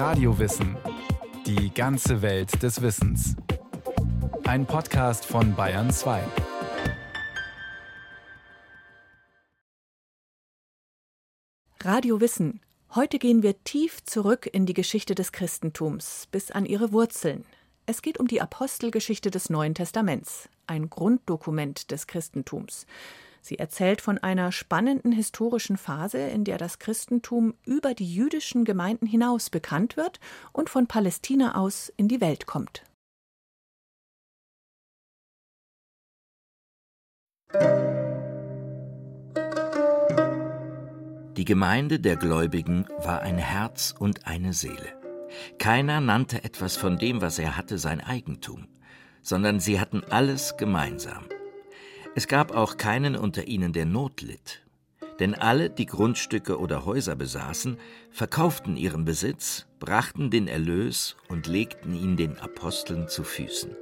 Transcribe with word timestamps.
Radiowissen. 0.00 0.78
Die 1.44 1.74
ganze 1.74 2.22
Welt 2.22 2.62
des 2.62 2.80
Wissens. 2.80 3.36
Ein 4.44 4.64
Podcast 4.64 5.26
von 5.26 5.54
Bayern 5.54 5.90
2. 5.90 6.22
Radio 11.82 12.18
Wissen. 12.22 12.62
Heute 12.94 13.18
gehen 13.18 13.42
wir 13.42 13.62
tief 13.62 14.02
zurück 14.02 14.48
in 14.50 14.64
die 14.64 14.72
Geschichte 14.72 15.14
des 15.14 15.32
Christentums, 15.32 16.28
bis 16.30 16.50
an 16.50 16.64
ihre 16.64 16.92
Wurzeln. 16.92 17.44
Es 17.84 18.00
geht 18.00 18.18
um 18.18 18.26
die 18.26 18.40
Apostelgeschichte 18.40 19.30
des 19.30 19.50
Neuen 19.50 19.74
Testaments, 19.74 20.48
ein 20.66 20.88
Grunddokument 20.88 21.90
des 21.90 22.06
Christentums. 22.06 22.86
Sie 23.40 23.58
erzählt 23.58 24.00
von 24.00 24.18
einer 24.18 24.52
spannenden 24.52 25.12
historischen 25.12 25.76
Phase, 25.76 26.18
in 26.18 26.44
der 26.44 26.58
das 26.58 26.78
Christentum 26.78 27.54
über 27.64 27.94
die 27.94 28.12
jüdischen 28.12 28.64
Gemeinden 28.64 29.06
hinaus 29.06 29.50
bekannt 29.50 29.96
wird 29.96 30.20
und 30.52 30.70
von 30.70 30.86
Palästina 30.86 31.54
aus 31.54 31.92
in 31.96 32.08
die 32.08 32.20
Welt 32.20 32.46
kommt. 32.46 32.84
Die 41.36 41.44
Gemeinde 41.44 41.98
der 41.98 42.16
Gläubigen 42.16 42.86
war 42.98 43.22
ein 43.22 43.38
Herz 43.38 43.94
und 43.98 44.26
eine 44.26 44.52
Seele. 44.52 45.00
Keiner 45.58 46.00
nannte 46.00 46.44
etwas 46.44 46.76
von 46.76 46.98
dem, 46.98 47.22
was 47.22 47.38
er 47.38 47.56
hatte, 47.56 47.78
sein 47.78 48.00
Eigentum, 48.00 48.68
sondern 49.22 49.58
sie 49.58 49.80
hatten 49.80 50.04
alles 50.10 50.56
gemeinsam. 50.58 51.24
Es 52.16 52.26
gab 52.26 52.52
auch 52.52 52.76
keinen 52.76 53.14
unter 53.14 53.46
ihnen, 53.46 53.72
der 53.72 53.86
Not 53.86 54.20
litt. 54.20 54.62
Denn 55.20 55.34
alle, 55.34 55.70
die 55.70 55.86
Grundstücke 55.86 56.58
oder 56.58 56.84
Häuser 56.84 57.14
besaßen, 57.14 57.76
verkauften 58.10 58.76
ihren 58.76 59.04
Besitz, 59.04 59.66
brachten 59.78 60.30
den 60.30 60.48
Erlös 60.48 61.16
und 61.28 61.46
legten 61.46 61.94
ihn 61.94 62.16
den 62.16 62.38
Aposteln 62.38 63.06
zu 63.06 63.22
Füßen. 63.22 63.76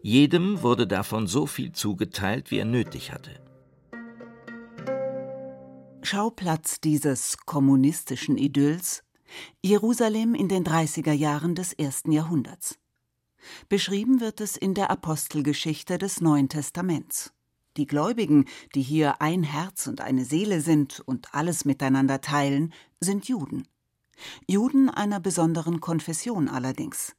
Jedem 0.00 0.62
wurde 0.62 0.86
davon 0.86 1.26
so 1.26 1.46
viel 1.46 1.72
zugeteilt, 1.72 2.50
wie 2.50 2.58
er 2.58 2.64
nötig 2.64 3.12
hatte. 3.12 3.30
Schauplatz 6.02 6.80
dieses 6.80 7.38
kommunistischen 7.38 8.38
Idylls 8.38 9.02
Jerusalem 9.62 10.34
in 10.34 10.48
den 10.48 10.64
30er 10.64 11.12
Jahren 11.12 11.54
des 11.54 11.72
ersten 11.72 12.12
Jahrhunderts. 12.12 12.78
Beschrieben 13.68 14.20
wird 14.20 14.40
es 14.40 14.56
in 14.56 14.74
der 14.74 14.90
Apostelgeschichte 14.90 15.98
des 15.98 16.20
Neuen 16.20 16.48
Testaments. 16.48 17.32
Die 17.76 17.86
Gläubigen, 17.86 18.44
die 18.74 18.82
hier 18.82 19.20
ein 19.20 19.42
Herz 19.42 19.88
und 19.88 20.00
eine 20.00 20.24
Seele 20.24 20.60
sind 20.60 21.00
und 21.00 21.34
alles 21.34 21.64
miteinander 21.64 22.20
teilen, 22.20 22.72
sind 23.00 23.26
Juden. 23.26 23.66
Juden 24.46 24.88
einer 24.88 25.18
besonderen 25.18 25.80
Konfession 25.80 26.48
allerdings. 26.48 27.16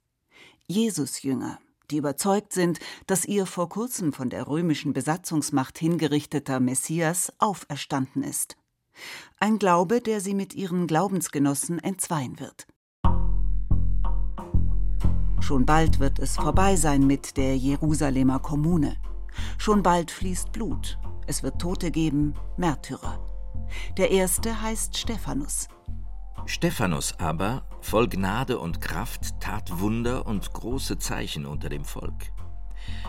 Jesusjünger, 0.67 1.59
die 1.91 1.97
überzeugt 1.97 2.53
sind, 2.53 2.79
dass 3.05 3.25
ihr 3.25 3.45
vor 3.45 3.67
kurzem 3.67 4.13
von 4.13 4.29
der 4.29 4.47
römischen 4.47 4.93
Besatzungsmacht 4.93 5.77
hingerichteter 5.77 6.61
Messias 6.61 7.33
auferstanden 7.37 8.23
ist. 8.23 8.55
Ein 9.39 9.59
Glaube, 9.59 9.99
der 9.99 10.21
sie 10.21 10.33
mit 10.33 10.55
ihren 10.55 10.87
Glaubensgenossen 10.87 11.79
entzweien 11.79 12.39
wird. 12.39 12.65
Schon 15.41 15.65
bald 15.65 15.99
wird 15.99 16.17
es 16.17 16.37
vorbei 16.37 16.77
sein 16.77 17.05
mit 17.05 17.35
der 17.35 17.57
Jerusalemer 17.57 18.39
Kommune. 18.39 18.97
Schon 19.57 19.83
bald 19.83 20.11
fließt 20.11 20.51
Blut. 20.51 20.97
Es 21.27 21.43
wird 21.43 21.59
Tote 21.59 21.91
geben, 21.91 22.35
Märtyrer. 22.57 23.19
Der 23.97 24.11
erste 24.11 24.61
heißt 24.61 24.97
Stephanus. 24.97 25.67
Stephanus 26.45 27.15
aber, 27.17 27.65
voll 27.81 28.07
Gnade 28.07 28.59
und 28.59 28.79
Kraft, 28.79 29.39
tat 29.39 29.79
Wunder 29.79 30.27
und 30.27 30.53
große 30.53 30.99
Zeichen 30.99 31.45
unter 31.45 31.69
dem 31.69 31.85
Volk. 31.85 32.31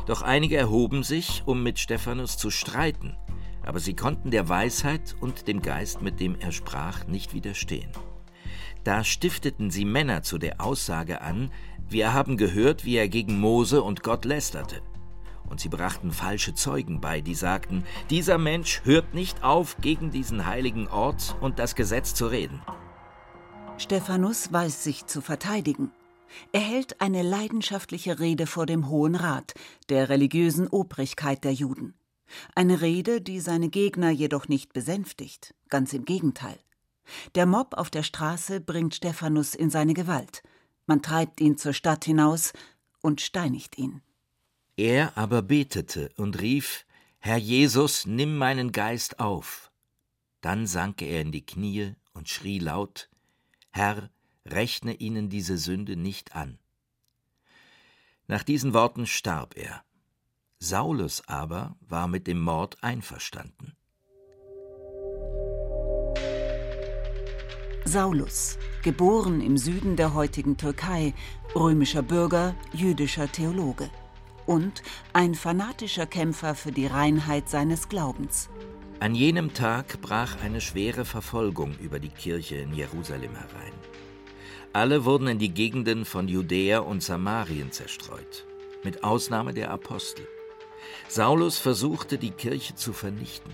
Doch 0.07 0.23
einige 0.23 0.57
erhoben 0.57 1.03
sich, 1.03 1.43
um 1.45 1.63
mit 1.63 1.79
Stephanus 1.79 2.39
zu 2.39 2.51
streiten, 2.51 3.17
aber 3.63 3.81
sie 3.81 3.95
konnten 3.95 4.31
der 4.31 4.49
Weisheit 4.49 5.15
und 5.21 5.49
dem 5.49 5.61
Geist, 5.61 6.01
mit 6.01 6.21
dem 6.21 6.37
er 6.37 6.53
sprach, 6.53 7.07
nicht 7.07 7.35
widerstehen. 7.35 7.91
Da 8.85 9.05
stifteten 9.05 9.71
sie 9.71 9.85
Männer 9.85 10.23
zu 10.23 10.39
der 10.39 10.61
Aussage 10.61 11.21
an, 11.21 11.51
wir 11.89 12.15
haben 12.15 12.37
gehört, 12.37 12.85
wie 12.85 12.97
er 12.97 13.09
gegen 13.09 13.39
Mose 13.39 13.83
und 13.83 14.03
Gott 14.03 14.25
lästerte. 14.25 14.81
Und 15.49 15.61
sie 15.61 15.69
brachten 15.69 16.13
falsche 16.13 16.55
Zeugen 16.55 17.01
bei, 17.01 17.21
die 17.21 17.35
sagten, 17.35 17.85
dieser 18.11 18.39
Mensch 18.39 18.83
hört 18.85 19.15
nicht 19.15 19.43
auf, 19.43 19.77
gegen 19.81 20.11
diesen 20.11 20.47
heiligen 20.47 20.89
Ort 20.89 21.37
und 21.41 21.59
das 21.59 21.75
Gesetz 21.75 22.15
zu 22.15 22.27
reden. 22.27 22.61
Stephanus 23.79 24.53
weiß 24.53 24.85
sich 24.85 25.07
zu 25.07 25.21
verteidigen. 25.21 25.93
Er 26.53 26.61
hält 26.61 27.01
eine 27.01 27.23
leidenschaftliche 27.23 28.19
Rede 28.19 28.47
vor 28.47 28.67
dem 28.67 28.89
Hohen 28.89 29.15
Rat, 29.15 29.55
der 29.89 30.09
religiösen 30.09 30.67
Obrigkeit 30.69 31.45
der 31.45 31.53
Juden. 31.53 31.95
Eine 32.55 32.81
Rede, 32.81 33.21
die 33.21 33.41
seine 33.41 33.69
Gegner 33.69 34.11
jedoch 34.11 34.49
nicht 34.49 34.73
besänftigt, 34.73 35.55
ganz 35.69 35.93
im 35.93 36.05
Gegenteil. 36.05 36.59
Der 37.35 37.47
Mob 37.47 37.75
auf 37.75 37.91
der 37.91 38.03
Straße 38.03 38.61
bringt 38.61 38.95
Stephanus 38.95 39.55
in 39.55 39.71
seine 39.71 39.95
Gewalt. 39.95 40.43
Man 40.87 41.03
treibt 41.03 41.41
ihn 41.41 41.57
zur 41.57 41.73
Stadt 41.73 42.05
hinaus 42.05 42.53
und 43.01 43.21
steinigt 43.21 43.79
ihn. 43.79 44.03
Er 44.77 45.17
aber 45.17 45.41
betete 45.41 46.11
und 46.17 46.41
rief, 46.41 46.85
Herr 47.19 47.39
Jesus, 47.39 48.05
nimm 48.05 48.37
meinen 48.37 48.73
Geist 48.73 49.21
auf. 49.21 49.71
Dann 50.43 50.67
sank 50.67 51.01
er 51.01 51.23
in 51.23 51.33
die 51.33 51.45
Knie 51.45 51.95
und 52.13 52.29
schrie 52.29 52.59
laut, 52.59 53.09
Herr, 53.71 54.11
rechne 54.45 54.93
ihnen 54.93 55.31
diese 55.31 55.57
Sünde 55.57 55.97
nicht 55.97 56.37
an. 56.37 56.59
Nach 58.29 58.43
diesen 58.43 58.75
Worten 58.75 59.07
starb 59.07 59.57
er. 59.57 59.83
Saulus 60.59 61.27
aber 61.27 61.77
war 61.81 62.07
mit 62.07 62.27
dem 62.27 62.41
Mord 62.41 62.83
einverstanden. 62.83 63.75
Saulus, 67.87 68.59
geboren 68.83 69.41
im 69.41 69.57
Süden 69.57 69.97
der 69.97 70.13
heutigen 70.13 70.59
Türkei, 70.59 71.15
römischer 71.55 72.03
Bürger, 72.03 72.55
jüdischer 72.73 73.31
Theologe 73.31 73.91
und 74.47 74.83
ein 75.13 75.35
fanatischer 75.35 76.07
Kämpfer 76.07 76.55
für 76.55 76.73
die 76.73 76.87
Reinheit 76.87 77.49
seines 77.49 77.89
Glaubens. 77.89 78.49
An 78.99 79.15
jenem 79.15 79.53
Tag 79.53 80.01
brach 80.01 80.41
eine 80.43 80.61
schwere 80.61 81.05
Verfolgung 81.05 81.75
über 81.81 81.99
die 81.99 82.09
Kirche 82.09 82.57
in 82.57 82.73
Jerusalem 82.73 83.33
herein. 83.35 83.75
Alle 84.73 85.05
wurden 85.05 85.29
in 85.29 85.39
die 85.39 85.53
Gegenden 85.53 86.05
von 86.05 86.29
Judäa 86.29 86.79
und 86.79 87.03
Samarien 87.03 87.73
zerstreut, 87.73 88.47
mit 88.85 89.05
Ausnahme 89.05 89.53
der 89.53 89.71
Apostel. 89.71 90.27
Saulus 91.09 91.59
versuchte, 91.59 92.19
die 92.19 92.31
Kirche 92.31 92.75
zu 92.75 92.93
vernichten. 92.93 93.53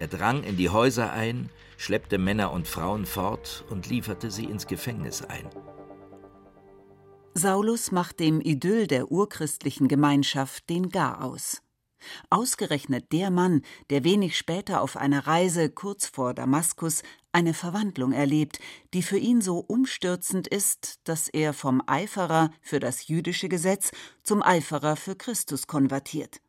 Er 0.00 0.08
drang 0.08 0.42
in 0.42 0.56
die 0.56 0.70
Häuser 0.70 1.12
ein, 1.12 1.50
schleppte 1.76 2.18
Männer 2.18 2.52
und 2.52 2.68
Frauen 2.68 3.06
fort 3.06 3.64
und 3.70 3.88
lieferte 3.88 4.30
sie 4.30 4.44
ins 4.44 4.66
Gefängnis 4.66 5.22
ein. 5.22 5.48
Saulus 7.36 7.90
macht 7.90 8.20
dem 8.20 8.40
Idyll 8.40 8.86
der 8.86 9.10
urchristlichen 9.10 9.88
Gemeinschaft 9.88 10.70
den 10.70 10.90
Gar 10.90 11.24
aus. 11.24 11.62
Ausgerechnet 12.30 13.10
der 13.10 13.32
Mann, 13.32 13.62
der 13.90 14.04
wenig 14.04 14.38
später 14.38 14.80
auf 14.80 14.96
einer 14.96 15.26
Reise 15.26 15.68
kurz 15.68 16.06
vor 16.06 16.32
Damaskus 16.32 17.02
eine 17.32 17.52
Verwandlung 17.52 18.12
erlebt, 18.12 18.60
die 18.92 19.02
für 19.02 19.18
ihn 19.18 19.40
so 19.40 19.58
umstürzend 19.58 20.46
ist, 20.46 21.00
dass 21.08 21.28
er 21.28 21.54
vom 21.54 21.82
Eiferer 21.88 22.52
für 22.62 22.78
das 22.78 23.08
jüdische 23.08 23.48
Gesetz 23.48 23.90
zum 24.22 24.40
Eiferer 24.40 24.94
für 24.94 25.16
Christus 25.16 25.66
konvertiert. 25.66 26.40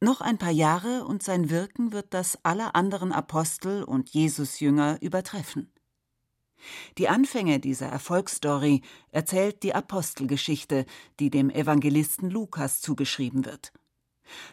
Noch 0.00 0.20
ein 0.20 0.36
paar 0.36 0.50
Jahre 0.50 1.04
und 1.04 1.22
sein 1.22 1.48
Wirken 1.48 1.92
wird 1.92 2.12
das 2.12 2.44
aller 2.44 2.74
anderen 2.74 3.12
Apostel 3.12 3.84
und 3.84 4.10
Jesusjünger 4.10 4.98
übertreffen. 5.00 5.71
Die 6.98 7.08
Anfänge 7.08 7.60
dieser 7.60 7.86
Erfolgsstory 7.86 8.82
erzählt 9.10 9.62
die 9.62 9.74
Apostelgeschichte, 9.74 10.86
die 11.20 11.30
dem 11.30 11.50
Evangelisten 11.50 12.30
Lukas 12.30 12.80
zugeschrieben 12.80 13.44
wird. 13.44 13.72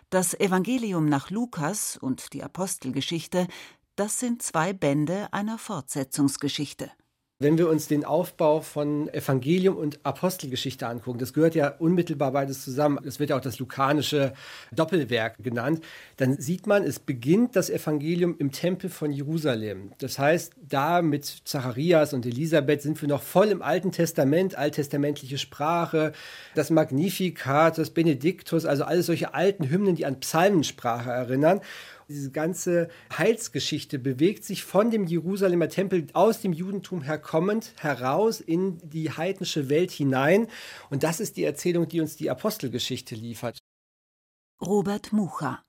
Das 0.10 0.34
Evangelium 0.34 1.08
nach 1.08 1.30
Lukas 1.30 1.98
und 1.98 2.34
die 2.34 2.44
Apostelgeschichte, 2.44 3.48
das 3.96 4.20
sind 4.20 4.42
zwei 4.42 4.74
Bände 4.74 5.32
einer 5.32 5.58
Fortsetzungsgeschichte. 5.58 6.92
Wenn 7.42 7.58
wir 7.58 7.70
uns 7.70 7.88
den 7.88 8.04
Aufbau 8.04 8.60
von 8.60 9.08
Evangelium 9.14 9.78
und 9.78 10.02
Apostelgeschichte 10.04 10.86
angucken, 10.86 11.20
das 11.20 11.32
gehört 11.32 11.56
ja 11.56 11.70
unmittelbar 11.70 12.34
beides 12.34 12.66
zusammen. 12.66 13.00
Das 13.02 13.22
wird 13.22 13.30
ja 13.30 13.38
auch 13.38 13.42
das 13.42 13.60
lukanische 13.60 14.34
Doppelwerk 14.74 15.38
genannt. 15.42 15.82
Dann 16.18 16.36
sieht 16.36 16.68
man, 16.68 16.84
es 16.84 17.00
beginnt 17.00 17.56
das 17.56 17.70
Evangelium 17.70 18.36
im 18.40 18.52
Tempel 18.52 18.90
von 18.90 19.14
Jerusalem. 19.14 19.94
Das 20.00 20.20
heißt, 20.20 20.52
da 20.68 21.02
mit 21.02 21.24
Zacharias 21.46 22.12
und 22.12 22.26
Elisabeth 22.26 22.82
sind 22.82 23.02
wir 23.02 23.08
noch 23.08 23.22
voll 23.24 23.48
im 23.48 23.62
Alten 23.62 23.94
Testament, 23.94 24.56
alttestamentliche 24.58 25.38
Sprache, 25.38 26.12
das 26.56 26.72
Magnificat, 26.72 27.78
das 27.78 27.92
Benediktus, 27.92 28.66
also 28.66 28.84
alles 28.84 29.06
solche 29.06 29.34
alten 29.34 29.70
Hymnen, 29.70 29.96
die 29.96 30.06
an 30.06 30.20
Psalmensprache 30.20 31.10
erinnern. 31.10 31.62
Diese 32.10 32.32
ganze 32.32 32.90
Heilsgeschichte 33.16 34.00
bewegt 34.00 34.44
sich 34.44 34.64
von 34.64 34.90
dem 34.90 35.06
Jerusalemer 35.06 35.70
Tempel 35.70 36.08
aus 36.14 36.42
dem 36.42 36.54
Judentum 36.54 37.04
herkommend 37.04 37.74
heraus 37.78 38.42
in 38.42 38.80
die 38.82 39.12
heidnische 39.12 39.70
Welt 39.70 39.92
hinein. 39.92 40.48
Und 40.90 41.04
das 41.04 41.20
ist 41.20 41.38
die 41.38 41.44
Erzählung, 41.44 41.88
die 41.88 42.02
uns 42.02 42.16
die 42.16 42.32
Apostelgeschichte 42.32 43.14
liefert. 43.14 43.60
Robert 44.60 45.14
Mucha. 45.14 45.64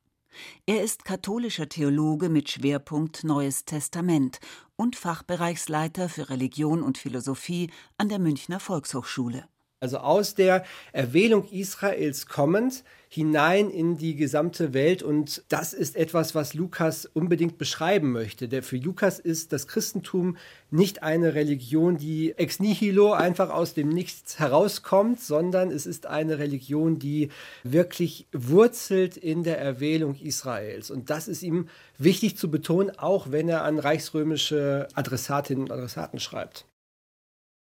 Er 0.65 0.83
ist 0.83 1.05
katholischer 1.05 1.69
Theologe 1.69 2.31
mit 2.31 2.49
Schwerpunkt 2.49 3.23
Neues 3.23 3.67
Testament 3.67 4.41
und 4.77 4.97
Fachbereichsleiter 4.97 6.09
für 6.09 6.31
Religion 6.31 6.83
und 6.83 6.97
Philosophie 6.97 7.71
an 7.99 8.09
der 8.09 8.19
Münchner 8.19 8.61
Volkshochschule. 8.61 9.47
Also 9.81 9.97
aus 9.97 10.35
der 10.35 10.65
Erwählung 10.93 11.49
Israels 11.51 12.27
kommend 12.27 12.85
hinein 13.09 13.71
in 13.71 13.97
die 13.97 14.15
gesamte 14.15 14.73
Welt. 14.75 15.03
Und 15.03 15.43
das 15.49 15.73
ist 15.73 15.97
etwas, 15.97 16.35
was 16.35 16.53
Lukas 16.53 17.07
unbedingt 17.07 17.57
beschreiben 17.57 18.13
möchte. 18.13 18.47
Der 18.47 18.63
für 18.63 18.77
Lukas 18.77 19.19
ist 19.19 19.53
das 19.55 19.67
Christentum 19.67 20.37
nicht 20.71 21.03
eine 21.03 21.35
Religion, 21.35 21.97
die 21.97 22.35
ex 22.37 22.61
nihilo 22.61 23.13
einfach 23.13 23.49
aus 23.49 23.73
dem 23.73 23.89
Nichts 23.89 24.39
herauskommt, 24.39 25.21
sondern 25.21 25.71
es 25.71 25.87
ist 25.87 26.07
eine 26.07 26.39
Religion, 26.39 26.99
die 26.99 27.31
wirklich 27.65 28.27
wurzelt 28.33 29.17
in 29.17 29.43
der 29.45 29.59
Erwählung 29.59 30.15
Israels. 30.15 30.91
Und 30.91 31.09
das 31.09 31.27
ist 31.27 31.43
ihm 31.43 31.69
wichtig 31.97 32.37
zu 32.37 32.51
betonen, 32.51 32.91
auch 32.99 33.33
wenn 33.33 33.49
er 33.49 33.65
an 33.65 33.79
reichsrömische 33.79 34.87
Adressatinnen 34.95 35.65
und 35.65 35.73
Adressaten 35.73 36.21
schreibt. 36.21 36.67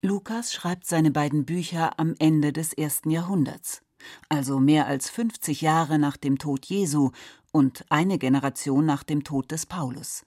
Lukas 0.03 0.53
schreibt 0.53 0.85
seine 0.85 1.09
beiden 1.09 1.43
Bücher 1.45 1.99
am 1.99 2.13
Ende 2.19 2.53
des 2.53 2.71
ersten 2.71 3.09
Jahrhunderts, 3.09 3.81
also 4.29 4.59
mehr 4.59 4.85
als 4.85 5.09
50 5.09 5.61
Jahre 5.61 5.97
nach 5.97 6.17
dem 6.17 6.37
Tod 6.37 6.67
Jesu 6.67 7.09
und 7.51 7.83
eine 7.89 8.19
Generation 8.19 8.85
nach 8.85 9.01
dem 9.01 9.23
Tod 9.23 9.51
des 9.51 9.65
Paulus. 9.65 10.23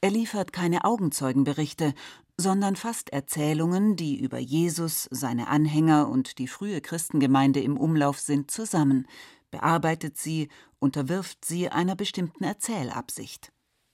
Er 0.00 0.10
liefert 0.10 0.52
keine 0.52 0.84
Augenzeugenberichte, 0.84 1.94
sondern 2.36 2.74
fast 2.74 3.10
Erzählungen, 3.10 3.94
die 3.94 4.18
über 4.18 4.38
Jesus, 4.38 5.06
seine 5.12 5.46
Anhänger 5.46 6.08
und 6.08 6.38
die 6.38 6.48
frühe 6.48 6.80
Christengemeinde 6.80 7.60
im 7.60 7.76
Umlauf 7.76 8.18
sind, 8.18 8.50
zusammen, 8.50 9.06
bearbeitet 9.52 10.16
sie, 10.16 10.48
unterwirft 10.80 11.44
sie 11.44 11.68
einer 11.68 11.94
bestimmten 11.94 12.42
Erzählabsicht. 12.42 13.52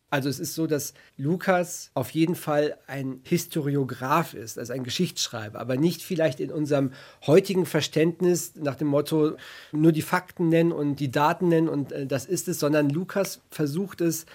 Also 0.09 0.29
es 0.29 0.39
ist 0.39 0.55
so, 0.55 0.69
dass 0.69 0.95
Lukas 1.17 1.91
auf 1.95 2.11
jeden 2.11 2.37
Fall 2.37 2.79
ein 2.87 3.21
Historiograph 3.25 4.35
ist, 4.35 4.57
also 4.57 4.73
ein 4.73 4.85
Geschichtsschreiber, 4.85 5.59
aber 5.59 5.77
nicht 5.77 6.01
vielleicht 6.01 6.39
in 6.39 6.53
unserem 6.53 6.93
heutigen 7.27 7.67
Verständnis 7.67 8.55
nach 8.55 8.77
dem 8.77 8.87
Motto 8.87 9.37
nur 9.73 9.91
die 9.91 10.03
Fakten 10.03 10.49
nennen 10.49 10.71
und 10.71 11.01
die 11.01 11.11
Daten 11.11 11.49
nennen 11.49 11.69
und 11.69 11.91
äh, 11.91 12.07
das 12.07 12.25
ist 12.25 12.47
es, 12.47 12.61
sondern 12.61 12.89
Lukas 12.89 13.41
versucht 13.51 14.01
es, 14.01 14.27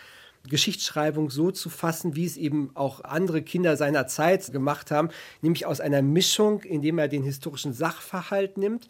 Geschichtsschreibung 0.49 1.29
so 1.29 1.51
zu 1.51 1.69
fassen, 1.69 2.15
wie 2.15 2.25
es 2.25 2.35
eben 2.35 2.71
auch 2.73 3.03
andere 3.03 3.41
Kinder 3.41 3.77
seiner 3.77 4.07
Zeit 4.07 4.51
gemacht 4.51 4.91
haben, 4.91 5.09
nämlich 5.41 5.65
aus 5.65 5.79
einer 5.79 6.01
Mischung, 6.01 6.61
indem 6.63 6.97
er 6.97 7.07
den 7.07 7.23
historischen 7.23 7.73
Sachverhalt 7.73 8.57
nimmt 8.57 8.87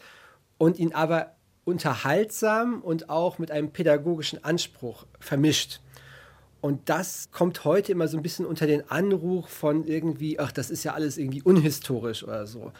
und 0.57 0.79
ihn 0.79 0.93
aber 0.93 1.35
unterhaltsam 1.63 2.81
und 2.81 3.09
auch 3.09 3.37
mit 3.37 3.51
einem 3.51 3.71
pädagogischen 3.71 4.43
Anspruch 4.43 5.05
vermischt. 5.19 5.81
Und 6.61 6.89
das 6.89 7.29
kommt 7.31 7.65
heute 7.65 7.91
immer 7.91 8.07
so 8.07 8.17
ein 8.17 8.23
bisschen 8.23 8.45
unter 8.45 8.67
den 8.67 8.89
Anruf 8.89 9.49
von 9.49 9.83
irgendwie, 9.83 10.39
ach, 10.39 10.51
das 10.51 10.69
ist 10.69 10.83
ja 10.83 10.93
alles 10.93 11.17
irgendwie 11.17 11.41
unhistorisch 11.41 12.23
oder 12.23 12.45
so. 12.45 12.71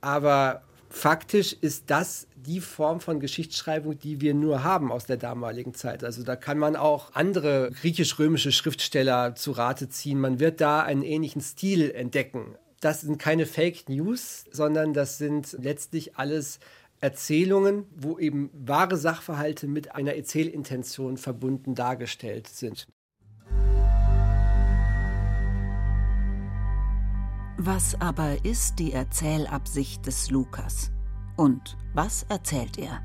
Aber 0.00 0.62
faktisch 0.88 1.52
ist 1.60 1.84
das 1.88 2.28
die 2.36 2.60
Form 2.60 3.00
von 3.00 3.18
Geschichtsschreibung, 3.18 3.98
die 3.98 4.20
wir 4.20 4.34
nur 4.34 4.62
haben 4.62 4.92
aus 4.92 5.06
der 5.06 5.16
damaligen 5.16 5.74
Zeit. 5.74 6.04
Also 6.04 6.22
da 6.22 6.36
kann 6.36 6.58
man 6.58 6.76
auch 6.76 7.12
andere 7.14 7.70
griechisch-römische 7.72 8.52
Schriftsteller 8.52 9.34
zu 9.34 9.50
Rate 9.50 9.88
ziehen. 9.88 10.20
Man 10.20 10.38
wird 10.38 10.60
da 10.60 10.82
einen 10.82 11.02
ähnlichen 11.02 11.42
Stil 11.42 11.90
entdecken. 11.90 12.54
Das 12.80 13.00
sind 13.00 13.18
keine 13.18 13.46
Fake 13.46 13.88
News, 13.88 14.44
sondern 14.52 14.94
das 14.94 15.18
sind 15.18 15.56
letztlich 15.60 16.16
alles 16.16 16.60
Erzählungen, 17.00 17.86
wo 17.96 18.18
eben 18.18 18.50
wahre 18.52 18.96
Sachverhalte 18.96 19.66
mit 19.66 19.96
einer 19.96 20.14
Erzählintention 20.14 21.16
verbunden 21.16 21.74
dargestellt 21.74 22.46
sind. 22.46 22.86
Was 27.60 28.00
aber 28.00 28.44
ist 28.44 28.78
die 28.78 28.92
Erzählabsicht 28.92 30.06
des 30.06 30.30
Lukas? 30.30 30.92
Und 31.36 31.76
was 31.92 32.22
erzählt 32.28 32.78
er? 32.78 33.00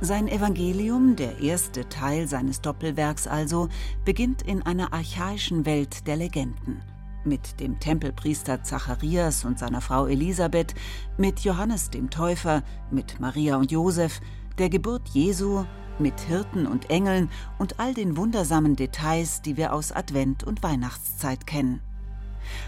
Sein 0.00 0.28
Evangelium, 0.28 1.16
der 1.16 1.40
erste 1.40 1.88
Teil 1.88 2.28
seines 2.28 2.60
Doppelwerks 2.60 3.26
also, 3.26 3.68
beginnt 4.04 4.42
in 4.42 4.62
einer 4.62 4.92
archaischen 4.92 5.66
Welt 5.66 6.06
der 6.06 6.14
Legenden. 6.14 6.80
Mit 7.24 7.58
dem 7.58 7.80
Tempelpriester 7.80 8.62
Zacharias 8.62 9.44
und 9.44 9.58
seiner 9.58 9.80
Frau 9.80 10.06
Elisabeth, 10.06 10.76
mit 11.18 11.40
Johannes 11.40 11.90
dem 11.90 12.08
Täufer, 12.08 12.62
mit 12.92 13.18
Maria 13.18 13.56
und 13.56 13.72
Josef, 13.72 14.20
der 14.58 14.68
Geburt 14.68 15.08
Jesu, 15.08 15.64
mit 15.98 16.20
Hirten 16.20 16.68
und 16.68 16.88
Engeln 16.88 17.28
und 17.58 17.80
all 17.80 17.94
den 17.94 18.16
wundersamen 18.16 18.76
Details, 18.76 19.42
die 19.42 19.56
wir 19.56 19.72
aus 19.72 19.90
Advent 19.90 20.44
und 20.44 20.62
Weihnachtszeit 20.62 21.48
kennen. 21.48 21.80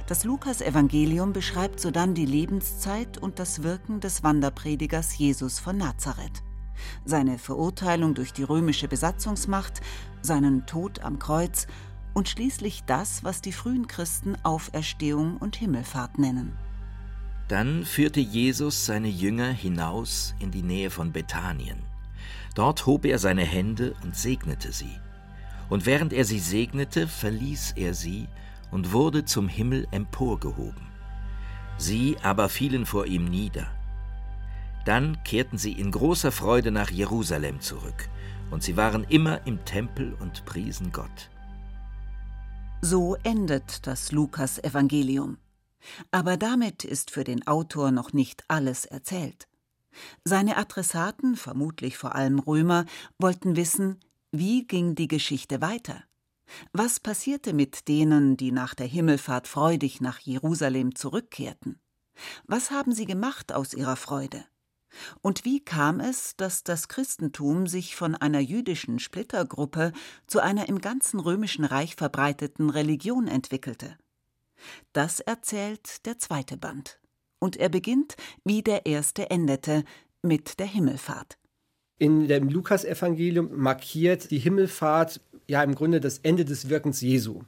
Das 0.07 0.25
Lukas-Evangelium 0.25 1.33
beschreibt 1.33 1.81
sodann 1.81 2.15
die 2.15 2.27
Lebenszeit 2.27 3.19
und 3.19 3.39
das 3.39 3.63
Wirken 3.63 4.01
des 4.01 4.23
Wanderpredigers 4.23 5.17
Jesus 5.17 5.59
von 5.59 5.77
Nazareth. 5.79 6.43
Seine 7.05 7.39
Verurteilung 7.39 8.15
durch 8.15 8.33
die 8.33 8.43
römische 8.43 8.89
Besatzungsmacht, 8.89 9.81
seinen 10.21 10.67
Tod 10.67 11.01
am 11.01 11.19
Kreuz 11.19 11.67
und 12.15 12.29
schließlich 12.29 12.85
das, 12.85 13.25
was 13.25 13.41
die 13.41 13.53
frühen 13.53 13.87
Christen 13.87 14.37
Auferstehung 14.43 15.37
und 15.39 15.57
Himmelfahrt 15.57 16.19
nennen. 16.19 16.57
Dann 17.49 17.85
führte 17.85 18.21
Jesus 18.21 18.87
seine 18.87 19.09
Jünger 19.09 19.51
hinaus 19.51 20.35
in 20.39 20.51
die 20.51 20.63
Nähe 20.63 20.91
von 20.91 21.13
Bethanien. 21.13 21.83
Dort 22.55 22.87
hob 22.87 23.05
er 23.05 23.19
seine 23.19 23.45
Hände 23.45 23.95
und 24.03 24.17
segnete 24.17 24.73
sie. 24.73 24.99
Und 25.69 25.87
während 25.87 26.13
er 26.13 26.25
sie 26.25 26.39
segnete, 26.39 27.09
verließ 27.09 27.73
er 27.77 27.95
sie 27.95 28.29
und 28.73 28.93
wurde 28.93 29.25
zum 29.25 29.47
Himmel 29.49 29.87
emporgehoben. 29.93 30.89
Sie 31.79 32.17
aber 32.23 32.49
fielen 32.49 32.87
vor 32.87 33.07
ihm 33.07 33.27
nieder. 33.27 33.69
Dann 34.85 35.23
kehrten 35.23 35.59
sie 35.59 35.73
in 35.73 35.93
großer 35.93 36.33
Freude 36.33 36.73
nach 36.73 36.91
Jerusalem 36.91 37.61
zurück, 37.61 38.09
und 38.51 38.63
sie 38.63 38.77
waren 38.77 39.05
immer 39.05 39.47
im 39.47 39.65
Tempel 39.65 40.15
und 40.21 40.45
priesen 40.45 40.91
Gott. 40.91 41.31
So 42.81 43.17
endet 43.23 43.87
das 43.87 44.11
Lukas-Evangelium. 44.11 45.39
Aber 46.11 46.37
damit 46.37 46.85
ist 46.85 47.11
für 47.11 47.25
den 47.25 47.47
Autor 47.47 47.93
noch 47.93 48.13
nicht 48.13 48.45
alles 48.49 48.85
erzählt. 48.85 49.47
Seine 50.25 50.57
Adressaten, 50.57 51.37
vermutlich 51.37 51.97
vor 51.97 52.15
allem 52.15 52.39
Römer, 52.39 52.87
wollten 53.19 53.57
wissen, 53.57 54.01
wie 54.33 54.67
ging 54.67 54.95
die 54.95 55.09
Geschichte 55.09 55.61
weiter? 55.61 56.03
Was 56.73 57.01
passierte 57.01 57.53
mit 57.53 57.89
denen, 57.89 58.37
die 58.37 58.53
nach 58.53 58.75
der 58.75 58.87
Himmelfahrt 58.87 59.49
freudig 59.49 60.01
nach 60.01 60.19
Jerusalem 60.19 60.95
zurückkehrten? 60.95 61.81
Was 62.47 62.71
haben 62.71 62.93
sie 62.93 63.07
gemacht 63.07 63.53
aus 63.53 63.75
ihrer 63.75 63.97
Freude? 63.97 64.45
Und 65.23 65.45
wie 65.45 65.61
kam 65.61 66.01
es, 66.01 66.37
dass 66.37 66.65
das 66.65 66.89
Christentum 66.89 67.67
sich 67.67 67.97
von 67.97 68.15
einer 68.15 68.41
jüdischen 68.41 68.99
Splittergruppe 68.99 69.93
zu 70.27 70.41
einer 70.41 70.69
im 70.69 70.81
ganzen 70.81 71.19
römischen 71.19 71.65
Reich 71.65 71.97
verbreiteten 71.97 72.71
Religion 72.71 73.27
entwickelte? 73.29 73.97
Das 74.93 75.21
erzählt 75.21 76.07
der 76.07 76.19
zweite 76.19 76.57
Band. 76.57 77.01
Und 77.39 77.57
er 77.57 77.69
beginnt, 77.69 78.17
wie 78.45 78.63
der 78.63 78.87
erste 78.87 79.31
endete, 79.31 79.85
mit 80.23 80.61
der 80.61 80.67
Himmelfahrt. 80.67 81.39
In 81.99 82.29
dem 82.29 82.49
Lukasevangelium 82.49 83.57
markiert 83.57 84.31
die 84.31 84.39
Himmelfahrt 84.39 85.21
ja 85.47 85.63
im 85.63 85.75
Grunde 85.75 86.01
das 86.01 86.19
Ende 86.19 86.45
des 86.45 86.69
Wirkens 86.69 87.01
Jesu. 87.01 87.43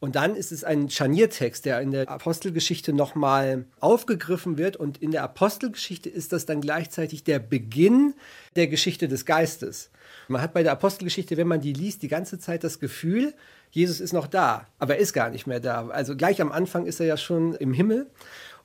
Und 0.00 0.16
dann 0.16 0.36
ist 0.36 0.52
es 0.52 0.64
ein 0.64 0.90
Scharniertext, 0.90 1.64
der 1.64 1.80
in 1.80 1.90
der 1.90 2.10
Apostelgeschichte 2.10 2.92
nochmal 2.92 3.64
aufgegriffen 3.80 4.58
wird. 4.58 4.76
Und 4.76 4.98
in 4.98 5.12
der 5.12 5.22
Apostelgeschichte 5.22 6.10
ist 6.10 6.32
das 6.32 6.44
dann 6.44 6.60
gleichzeitig 6.60 7.24
der 7.24 7.38
Beginn 7.38 8.12
der 8.54 8.66
Geschichte 8.66 9.08
des 9.08 9.24
Geistes. 9.24 9.90
Man 10.28 10.42
hat 10.42 10.52
bei 10.52 10.62
der 10.62 10.72
Apostelgeschichte, 10.72 11.38
wenn 11.38 11.48
man 11.48 11.62
die 11.62 11.72
liest, 11.72 12.02
die 12.02 12.08
ganze 12.08 12.38
Zeit 12.38 12.64
das 12.64 12.80
Gefühl, 12.80 13.32
Jesus 13.70 14.00
ist 14.00 14.12
noch 14.12 14.26
da, 14.26 14.66
aber 14.78 14.96
er 14.96 15.00
ist 15.00 15.14
gar 15.14 15.30
nicht 15.30 15.46
mehr 15.46 15.60
da. 15.60 15.88
Also 15.88 16.16
gleich 16.16 16.42
am 16.42 16.52
Anfang 16.52 16.86
ist 16.86 17.00
er 17.00 17.06
ja 17.06 17.16
schon 17.16 17.54
im 17.54 17.72
Himmel. 17.72 18.10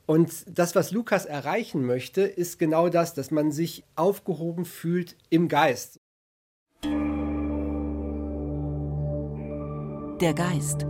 Und 0.06 0.32
das, 0.48 0.76
was 0.76 0.92
Lukas 0.92 1.26
erreichen 1.26 1.86
möchte, 1.86 2.22
ist 2.22 2.60
genau 2.60 2.90
das, 2.90 3.14
dass 3.14 3.32
man 3.32 3.52
sich 3.52 3.84
aufgehoben 3.96 4.66
fühlt 4.66 5.16
im 5.30 5.48
Geist. 5.48 6.00
Der 10.22 10.34
Geist. 10.34 10.86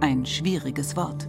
Ein 0.00 0.26
schwieriges 0.26 0.96
Wort. 0.96 1.28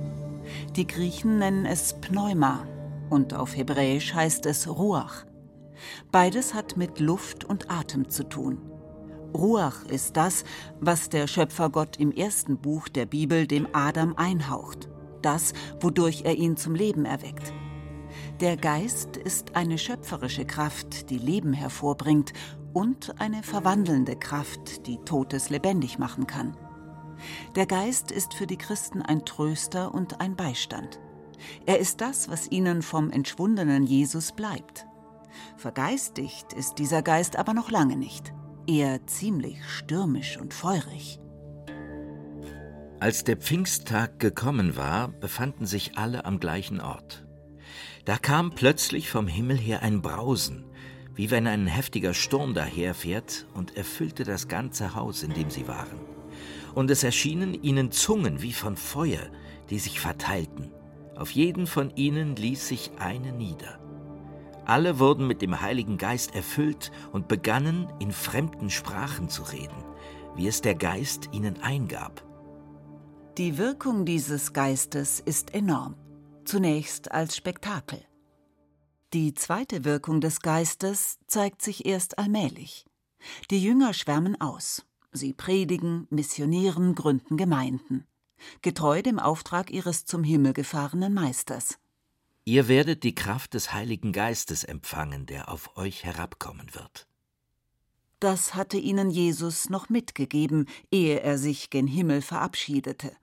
Die 0.75 0.87
Griechen 0.87 1.37
nennen 1.37 1.67
es 1.67 1.93
Pneuma 2.01 2.65
und 3.11 3.35
auf 3.35 3.55
Hebräisch 3.55 4.15
heißt 4.15 4.47
es 4.47 4.67
Ruach. 4.67 5.25
Beides 6.11 6.55
hat 6.55 6.77
mit 6.77 6.99
Luft 6.99 7.45
und 7.45 7.69
Atem 7.69 8.09
zu 8.09 8.23
tun. 8.23 8.57
Ruach 9.35 9.85
ist 9.85 10.17
das, 10.17 10.45
was 10.79 11.09
der 11.09 11.27
Schöpfergott 11.27 11.97
im 11.97 12.11
ersten 12.11 12.57
Buch 12.57 12.89
der 12.89 13.05
Bibel 13.05 13.45
dem 13.45 13.67
Adam 13.71 14.15
einhaucht, 14.15 14.89
das, 15.21 15.53
wodurch 15.79 16.23
er 16.25 16.35
ihn 16.35 16.57
zum 16.57 16.73
Leben 16.73 17.05
erweckt. 17.05 17.53
Der 18.39 18.57
Geist 18.57 19.15
ist 19.15 19.55
eine 19.55 19.77
schöpferische 19.77 20.45
Kraft, 20.45 21.11
die 21.11 21.19
Leben 21.19 21.53
hervorbringt 21.53 22.33
und 22.73 23.21
eine 23.21 23.43
verwandelnde 23.43 24.15
Kraft, 24.15 24.87
die 24.87 24.97
Totes 25.05 25.51
lebendig 25.51 25.99
machen 25.99 26.25
kann. 26.25 26.57
Der 27.55 27.65
Geist 27.65 28.11
ist 28.11 28.33
für 28.33 28.47
die 28.47 28.57
Christen 28.57 29.01
ein 29.01 29.25
Tröster 29.25 29.93
und 29.93 30.21
ein 30.21 30.35
Beistand. 30.35 30.99
Er 31.65 31.79
ist 31.79 32.01
das, 32.01 32.29
was 32.29 32.51
ihnen 32.51 32.81
vom 32.81 33.11
entschwundenen 33.11 33.85
Jesus 33.85 34.31
bleibt. 34.31 34.85
Vergeistigt 35.57 36.53
ist 36.53 36.75
dieser 36.79 37.01
Geist 37.01 37.37
aber 37.37 37.53
noch 37.53 37.71
lange 37.71 37.97
nicht 37.97 38.33
eher 38.67 39.05
ziemlich 39.07 39.63
stürmisch 39.65 40.37
und 40.37 40.53
feurig. 40.53 41.19
Als 42.99 43.23
der 43.23 43.37
Pfingsttag 43.37 44.19
gekommen 44.19 44.77
war, 44.77 45.09
befanden 45.09 45.65
sich 45.65 45.97
alle 45.97 46.25
am 46.25 46.39
gleichen 46.39 46.79
Ort. 46.79 47.25
Da 48.05 48.17
kam 48.17 48.51
plötzlich 48.51 49.09
vom 49.09 49.27
Himmel 49.27 49.57
her 49.57 49.81
ein 49.81 50.01
Brausen, 50.01 50.65
wie 51.13 51.29
wenn 51.29 51.47
ein 51.47 51.67
heftiger 51.67 52.13
Sturm 52.13 52.53
daherfährt, 52.53 53.47
und 53.53 53.75
erfüllte 53.75 54.23
das 54.23 54.47
ganze 54.47 54.95
Haus, 54.95 55.23
in 55.23 55.33
dem 55.33 55.49
sie 55.49 55.67
waren. 55.67 56.12
Und 56.75 56.89
es 56.89 57.03
erschienen 57.03 57.53
ihnen 57.53 57.91
Zungen 57.91 58.41
wie 58.41 58.53
von 58.53 58.75
Feuer, 58.75 59.29
die 59.69 59.79
sich 59.79 59.99
verteilten. 59.99 60.71
Auf 61.15 61.31
jeden 61.31 61.67
von 61.67 61.95
ihnen 61.95 62.35
ließ 62.35 62.67
sich 62.67 62.91
eine 62.97 63.31
nieder. 63.31 63.79
Alle 64.65 64.99
wurden 64.99 65.27
mit 65.27 65.41
dem 65.41 65.61
Heiligen 65.61 65.97
Geist 65.97 66.35
erfüllt 66.35 66.91
und 67.11 67.27
begannen 67.27 67.91
in 67.99 68.11
fremden 68.11 68.69
Sprachen 68.69 69.29
zu 69.29 69.43
reden, 69.43 69.83
wie 70.35 70.47
es 70.47 70.61
der 70.61 70.75
Geist 70.75 71.29
ihnen 71.33 71.61
eingab. 71.61 72.23
Die 73.37 73.57
Wirkung 73.57 74.05
dieses 74.05 74.53
Geistes 74.53 75.19
ist 75.19 75.53
enorm, 75.53 75.95
zunächst 76.45 77.11
als 77.11 77.35
Spektakel. 77.35 77.99
Die 79.13 79.33
zweite 79.33 79.85
Wirkung 79.85 80.21
des 80.21 80.39
Geistes 80.39 81.17
zeigt 81.27 81.61
sich 81.61 81.85
erst 81.85 82.17
allmählich. 82.17 82.85
Die 83.51 83.61
Jünger 83.61 83.93
schwärmen 83.93 84.39
aus. 84.39 84.85
Sie 85.13 85.33
predigen, 85.33 86.07
missionieren, 86.09 86.95
gründen 86.95 87.37
Gemeinden. 87.37 88.05
Getreu 88.63 89.03
dem 89.03 89.19
Auftrag 89.19 89.69
ihres 89.69 90.05
zum 90.05 90.23
Himmel 90.23 90.53
gefahrenen 90.53 91.13
Meisters. 91.13 91.77
Ihr 92.45 92.67
werdet 92.67 93.03
die 93.03 93.15
Kraft 93.15 93.53
des 93.53 93.73
Heiligen 93.73 94.11
Geistes 94.11 94.63
empfangen, 94.63 95.27
der 95.27 95.49
auf 95.49 95.77
euch 95.77 96.03
herabkommen 96.03 96.73
wird. 96.73 97.07
Das 98.19 98.55
hatte 98.55 98.77
ihnen 98.77 99.11
Jesus 99.11 99.69
noch 99.69 99.89
mitgegeben, 99.89 100.67
ehe 100.91 101.19
er 101.19 101.37
sich 101.37 101.69
gen 101.69 101.87
Himmel 101.87 102.21
verabschiedete. 102.21 103.15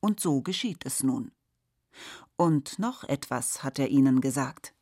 Und 0.00 0.20
so 0.20 0.42
geschieht 0.42 0.84
es 0.84 1.02
nun. 1.02 1.30
Und 2.36 2.78
noch 2.78 3.04
etwas 3.04 3.62
hat 3.62 3.78
er 3.78 3.88
ihnen 3.88 4.20
gesagt. 4.20 4.74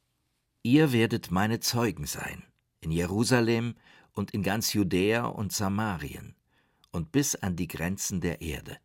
Ihr 0.62 0.92
werdet 0.92 1.30
meine 1.30 1.60
Zeugen 1.60 2.06
sein, 2.06 2.42
in 2.80 2.90
Jerusalem 2.90 3.74
und 4.12 4.32
in 4.32 4.42
ganz 4.42 4.72
Judäa 4.72 5.26
und 5.26 5.52
Samarien 5.52 6.35
und 6.92 7.12
bis 7.12 7.34
an 7.36 7.56
die 7.56 7.68
Grenzen 7.68 8.20
der 8.20 8.40
Erde. 8.40 8.76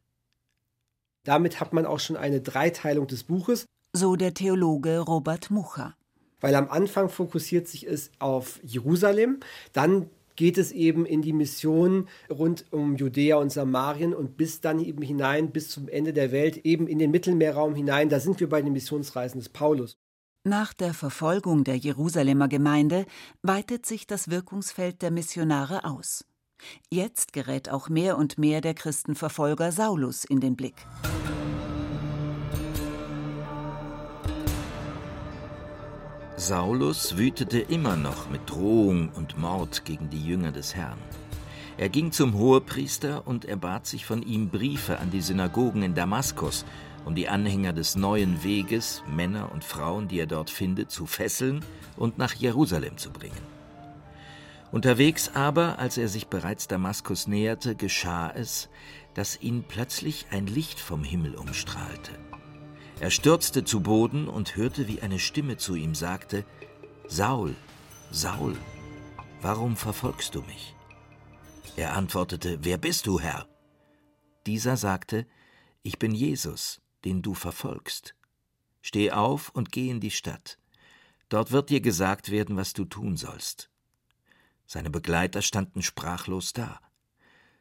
Damit 1.24 1.60
hat 1.60 1.74
man 1.74 1.86
auch 1.86 2.00
schon 2.00 2.17
eine 2.17 2.41
Dreiteilung 2.41 3.08
des 3.08 3.24
Buches 3.24 3.65
so 3.93 4.15
der 4.15 4.34
Theologe 4.34 5.00
Robert 5.00 5.51
Mucha. 5.51 5.96
Weil 6.39 6.55
am 6.55 6.70
Anfang 6.70 7.10
fokussiert 7.10 7.67
sich 7.67 7.86
es 7.86 8.10
auf 8.20 8.60
Jerusalem, 8.63 9.41
dann 9.74 10.10
geht 10.36 10.58
es 10.58 10.72
eben 10.72 11.05
in 11.05 11.22
die 11.22 11.34
Mission 11.34 12.08
rund 12.29 12.65
um 12.72 12.96
Judäa 12.96 13.36
und 13.36 13.51
Samarien 13.51 14.13
und 14.13 14.38
bis 14.38 14.62
dann 14.62 14.79
eben 14.79 15.01
hinein, 15.01 15.51
bis 15.51 15.70
zum 15.70 15.89
Ende 15.89 16.13
der 16.13 16.31
Welt, 16.31 16.65
eben 16.65 16.88
in 16.88 17.00
den 17.00 17.12
Mittelmeerraum 17.12 17.75
hinein. 17.75 18.10
Da 18.10 18.20
sind 18.20 18.39
wir 18.39 18.50
bei 18.50 18.62
den 18.62 18.74
Missionsreisen 18.74 19.39
des 19.39 19.50
Paulus. 19.50 19.98
Nach 20.43 20.74
der 20.74 20.96
Verfolgung 20.96 21.63
der 21.63 21.75
Jerusalemer 21.75 22.48
Gemeinde 22.48 23.05
weitet 23.43 23.86
sich 23.86 24.08
das 24.08 24.29
Wirkungsfeld 24.31 25.01
der 25.03 25.12
Missionare 25.12 25.84
aus. 25.84 26.25
Jetzt 26.89 27.34
gerät 27.34 27.70
auch 27.70 27.89
mehr 27.89 28.18
und 28.18 28.38
mehr 28.38 28.62
der 28.62 28.74
Christenverfolger 28.74 29.72
Saulus 29.72 30.24
in 30.25 30.39
den 30.39 30.56
Blick. 30.56 30.75
Saulus 36.38 37.18
wütete 37.18 37.60
immer 37.60 37.96
noch 37.96 38.30
mit 38.30 38.50
Drohung 38.50 39.10
und 39.10 39.38
Mord 39.38 39.86
gegen 39.86 40.10
die 40.10 40.25
Jünger 40.25 40.51
des 40.51 40.75
Herrn. 40.75 40.98
Er 41.77 41.89
ging 41.89 42.12
zum 42.12 42.34
Hohepriester 42.34 43.27
und 43.27 43.46
erbat 43.46 43.86
sich 43.86 44.06
von 44.06 44.24
ihm 44.24 44.50
Briefe 44.50 45.00
an 45.00 45.12
die 45.12 45.22
Synagogen 45.22 45.84
in 45.84 45.94
Damaskus, 45.94 46.65
um 47.06 47.15
die 47.15 47.30
Anhänger 47.30 47.74
des 47.74 47.96
neuen 47.96 48.44
Weges, 48.44 49.03
Männer 49.08 49.51
und 49.51 49.63
Frauen, 49.63 50.08
die 50.08 50.20
er 50.20 50.27
dort 50.27 50.50
findet, 50.50 50.91
zu 50.91 51.06
fesseln 51.06 51.63
und 51.96 52.18
nach 52.18 52.34
Jerusalem 52.34 52.98
zu 52.98 53.12
bringen. 53.12 53.61
Unterwegs 54.71 55.29
aber, 55.35 55.79
als 55.79 55.97
er 55.97 56.07
sich 56.07 56.27
bereits 56.27 56.67
Damaskus 56.67 57.27
näherte, 57.27 57.75
geschah 57.75 58.29
es, 58.29 58.69
dass 59.13 59.41
ihn 59.41 59.65
plötzlich 59.67 60.27
ein 60.31 60.47
Licht 60.47 60.79
vom 60.79 61.03
Himmel 61.03 61.35
umstrahlte. 61.35 62.11
Er 63.01 63.09
stürzte 63.09 63.65
zu 63.65 63.81
Boden 63.81 64.27
und 64.27 64.55
hörte, 64.55 64.87
wie 64.87 65.01
eine 65.01 65.19
Stimme 65.19 65.57
zu 65.57 65.75
ihm 65.75 65.93
sagte, 65.93 66.45
Saul, 67.07 67.55
Saul, 68.11 68.55
warum 69.41 69.75
verfolgst 69.75 70.35
du 70.35 70.41
mich? 70.43 70.75
Er 71.75 71.95
antwortete, 71.95 72.59
Wer 72.61 72.77
bist 72.77 73.07
du, 73.07 73.19
Herr? 73.19 73.47
Dieser 74.45 74.77
sagte, 74.77 75.25
Ich 75.83 75.99
bin 75.99 76.13
Jesus, 76.13 76.81
den 77.03 77.21
du 77.21 77.33
verfolgst. 77.33 78.15
Steh 78.81 79.11
auf 79.11 79.49
und 79.49 79.71
geh 79.71 79.89
in 79.89 79.99
die 79.99 80.11
Stadt. 80.11 80.57
Dort 81.27 81.51
wird 81.51 81.69
dir 81.69 81.81
gesagt 81.81 82.31
werden, 82.31 82.55
was 82.55 82.73
du 82.73 82.85
tun 82.85 83.17
sollst. 83.17 83.70
Seine 84.73 84.89
Begleiter 84.89 85.41
standen 85.41 85.81
sprachlos 85.81 86.53
da. 86.53 86.79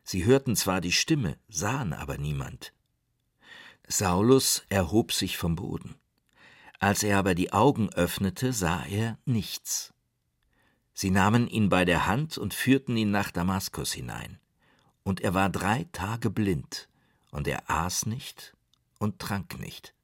Sie 0.04 0.26
hörten 0.26 0.54
zwar 0.54 0.80
die 0.80 0.92
Stimme, 0.92 1.40
sahen 1.48 1.92
aber 1.92 2.18
niemand. 2.18 2.72
Saulus 3.88 4.62
erhob 4.68 5.10
sich 5.10 5.36
vom 5.36 5.56
Boden. 5.56 5.96
Als 6.78 7.02
er 7.02 7.18
aber 7.18 7.34
die 7.34 7.52
Augen 7.52 7.92
öffnete, 7.92 8.52
sah 8.52 8.84
er 8.84 9.18
nichts. 9.24 9.92
Sie 10.94 11.10
nahmen 11.10 11.48
ihn 11.48 11.68
bei 11.68 11.84
der 11.84 12.06
Hand 12.06 12.38
und 12.38 12.54
führten 12.54 12.96
ihn 12.96 13.10
nach 13.10 13.32
Damaskus 13.32 13.92
hinein. 13.92 14.38
Und 15.02 15.20
er 15.20 15.34
war 15.34 15.50
drei 15.50 15.88
Tage 15.90 16.30
blind, 16.30 16.88
und 17.32 17.48
er 17.48 17.68
aß 17.68 18.06
nicht 18.06 18.56
und 19.00 19.18
trank 19.18 19.58
nicht. 19.58 19.94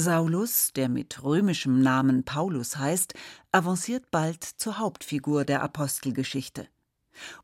Saulus, 0.00 0.72
der 0.72 0.88
mit 0.88 1.22
römischem 1.22 1.80
Namen 1.82 2.24
Paulus 2.24 2.78
heißt, 2.78 3.12
avanciert 3.52 4.10
bald 4.10 4.42
zur 4.42 4.78
Hauptfigur 4.78 5.44
der 5.44 5.62
Apostelgeschichte. 5.62 6.68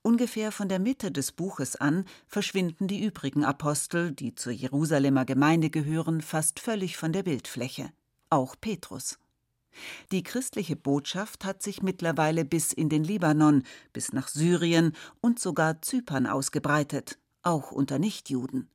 Ungefähr 0.01 0.53
von 0.53 0.69
der 0.69 0.79
Mitte 0.79 1.13
des 1.13 1.33
Buches 1.33 1.77
an 1.77 2.07
verschwinden 2.27 2.89
die 2.89 3.05
übrigen 3.05 3.45
Apostel, 3.45 4.13
die 4.13 4.35
zur 4.35 4.53
Jerusalemer 4.53 5.27
Gemeinde 5.27 5.69
gehören, 5.69 6.23
fast 6.23 6.59
völlig 6.59 6.97
von 6.97 7.13
der 7.13 7.25
Bildfläche. 7.25 7.91
Auch 8.31 8.57
Petrus. 8.59 9.19
Die 10.11 10.23
christliche 10.23 10.77
Botschaft 10.77 11.45
hat 11.45 11.63
sich 11.63 11.83
mittlerweile 11.83 12.47
bis 12.47 12.73
in 12.73 12.89
den 12.89 13.05
Libanon, 13.05 13.65
bis 13.93 14.15
nach 14.15 14.29
Syrien 14.29 14.95
und 15.21 15.39
sogar 15.39 15.83
Zypern 15.83 16.27
ausgebreitet, 16.27 17.19
auch 17.43 17.71
unter 17.71 17.99
Nichtjuden. 17.99 18.71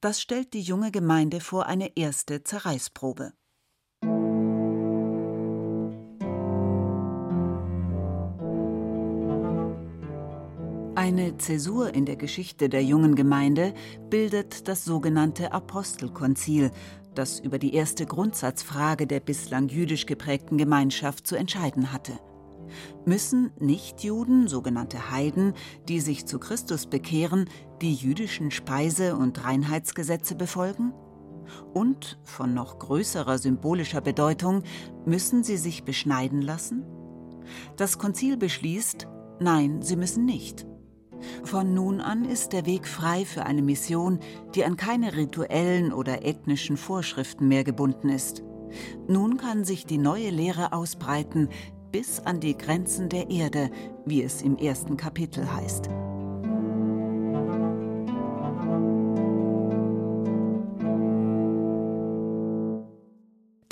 Das 0.00 0.20
stellt 0.20 0.52
die 0.52 0.60
junge 0.60 0.90
Gemeinde 0.90 1.40
vor 1.40 1.66
eine 1.66 1.96
erste 1.96 2.42
Zerreißprobe. 2.42 3.32
Eine 10.94 11.36
Zäsur 11.38 11.94
in 11.94 12.04
der 12.04 12.16
Geschichte 12.16 12.68
der 12.68 12.84
jungen 12.84 13.14
Gemeinde 13.14 13.74
bildet 14.08 14.68
das 14.68 14.84
sogenannte 14.84 15.52
Apostelkonzil, 15.52 16.70
das 17.14 17.40
über 17.40 17.58
die 17.58 17.74
erste 17.74 18.06
Grundsatzfrage 18.06 19.06
der 19.06 19.20
bislang 19.20 19.68
jüdisch 19.68 20.06
geprägten 20.06 20.58
Gemeinschaft 20.58 21.26
zu 21.26 21.34
entscheiden 21.34 21.92
hatte. 21.92 22.18
Müssen 23.04 23.50
Nichtjuden, 23.58 24.48
sogenannte 24.48 25.10
Heiden, 25.10 25.54
die 25.88 26.00
sich 26.00 26.26
zu 26.26 26.38
Christus 26.38 26.86
bekehren, 26.86 27.48
die 27.80 27.94
jüdischen 27.94 28.50
Speise- 28.50 29.16
und 29.16 29.44
Reinheitsgesetze 29.44 30.34
befolgen? 30.34 30.92
Und, 31.74 32.18
von 32.24 32.54
noch 32.54 32.78
größerer 32.78 33.38
symbolischer 33.38 34.00
Bedeutung, 34.00 34.62
müssen 35.04 35.42
sie 35.42 35.56
sich 35.56 35.84
beschneiden 35.84 36.42
lassen? 36.42 36.84
Das 37.76 37.98
Konzil 37.98 38.36
beschließt, 38.36 39.08
nein, 39.40 39.82
sie 39.82 39.96
müssen 39.96 40.24
nicht. 40.24 40.66
Von 41.44 41.74
nun 41.74 42.00
an 42.00 42.24
ist 42.24 42.52
der 42.52 42.66
Weg 42.66 42.86
frei 42.86 43.24
für 43.24 43.44
eine 43.44 43.62
Mission, 43.62 44.18
die 44.54 44.64
an 44.64 44.76
keine 44.76 45.14
rituellen 45.16 45.92
oder 45.92 46.24
ethnischen 46.24 46.76
Vorschriften 46.76 47.48
mehr 47.48 47.64
gebunden 47.64 48.08
ist. 48.08 48.42
Nun 49.06 49.36
kann 49.36 49.64
sich 49.64 49.86
die 49.86 49.98
neue 49.98 50.30
Lehre 50.30 50.72
ausbreiten 50.72 51.48
bis 51.92 52.18
an 52.20 52.40
die 52.40 52.56
Grenzen 52.56 53.08
der 53.08 53.30
Erde, 53.30 53.70
wie 54.04 54.22
es 54.22 54.42
im 54.42 54.56
ersten 54.56 54.96
Kapitel 54.96 55.52
heißt. 55.52 55.88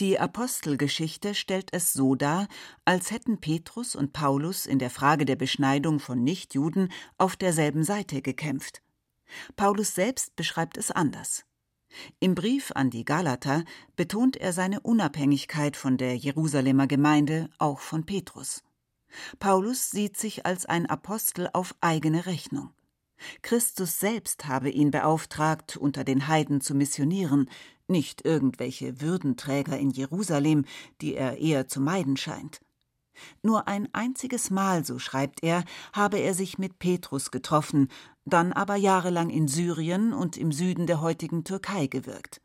Die 0.01 0.19
Apostelgeschichte 0.19 1.35
stellt 1.35 1.69
es 1.73 1.93
so 1.93 2.15
dar, 2.15 2.49
als 2.87 3.11
hätten 3.11 3.39
Petrus 3.39 3.95
und 3.95 4.15
Paulus 4.15 4.65
in 4.65 4.79
der 4.79 4.89
Frage 4.89 5.27
der 5.27 5.37
Beschneidung 5.37 6.01
von 6.01 6.25
Nichtjuden 6.25 6.91
auf 7.19 7.37
derselben 7.37 7.85
Seite 7.85 8.23
gekämpft. 8.23 8.81
Paulus 9.57 9.95
selbst 9.95 10.35
beschreibt 10.37 10.79
es 10.79 10.91
anders. 10.91 11.45
Im 12.19 12.35
Brief 12.35 12.73
an 12.75 12.91
die 12.91 13.05
Galater 13.05 13.65
betont 13.97 14.37
er 14.37 14.53
seine 14.53 14.81
Unabhängigkeit 14.81 15.77
von 15.77 15.97
der 15.97 16.17
Jerusalemer 16.17 16.87
Gemeinde, 16.87 17.49
auch 17.59 17.81
von 17.81 18.07
Petrus. 18.07 18.63
Paulus 19.39 19.91
sieht 19.91 20.17
sich 20.17 20.47
als 20.47 20.67
ein 20.67 20.87
Apostel 20.87 21.51
auf 21.53 21.75
eigene 21.81 22.27
Rechnung. 22.27 22.71
Christus 23.43 24.01
selbst 24.01 24.47
habe 24.47 24.71
ihn 24.71 24.91
beauftragt, 24.91 25.77
unter 25.77 26.05
den 26.05 26.29
Heiden 26.29 26.61
zu 26.61 26.75
missionieren, 26.75 27.51
nicht 27.87 28.25
irgendwelche 28.25 29.01
Würdenträger 29.01 29.79
in 29.79 29.91
Jerusalem, 29.91 30.65
die 31.01 31.15
er 31.15 31.39
eher 31.39 31.69
zu 31.69 31.81
meiden 31.81 32.17
scheint. 32.17 32.61
Nur 33.43 33.69
ein 33.69 33.89
einziges 33.93 34.51
Mal, 34.51 34.85
so 34.85 34.99
schreibt 34.99 35.43
er, 35.43 35.65
habe 35.93 36.19
er 36.19 36.35
sich 36.35 36.59
mit 36.59 36.79
Petrus 36.79 37.31
getroffen, 37.31 37.89
dann 38.25 38.53
aber 38.53 38.77
jahrelang 38.77 39.31
in 39.31 39.49
Syrien 39.49 40.13
und 40.13 40.37
im 40.37 40.53
Süden 40.53 40.87
der 40.87 41.01
heutigen 41.01 41.45
Türkei 41.45 41.87
gewirkt. 41.87 42.41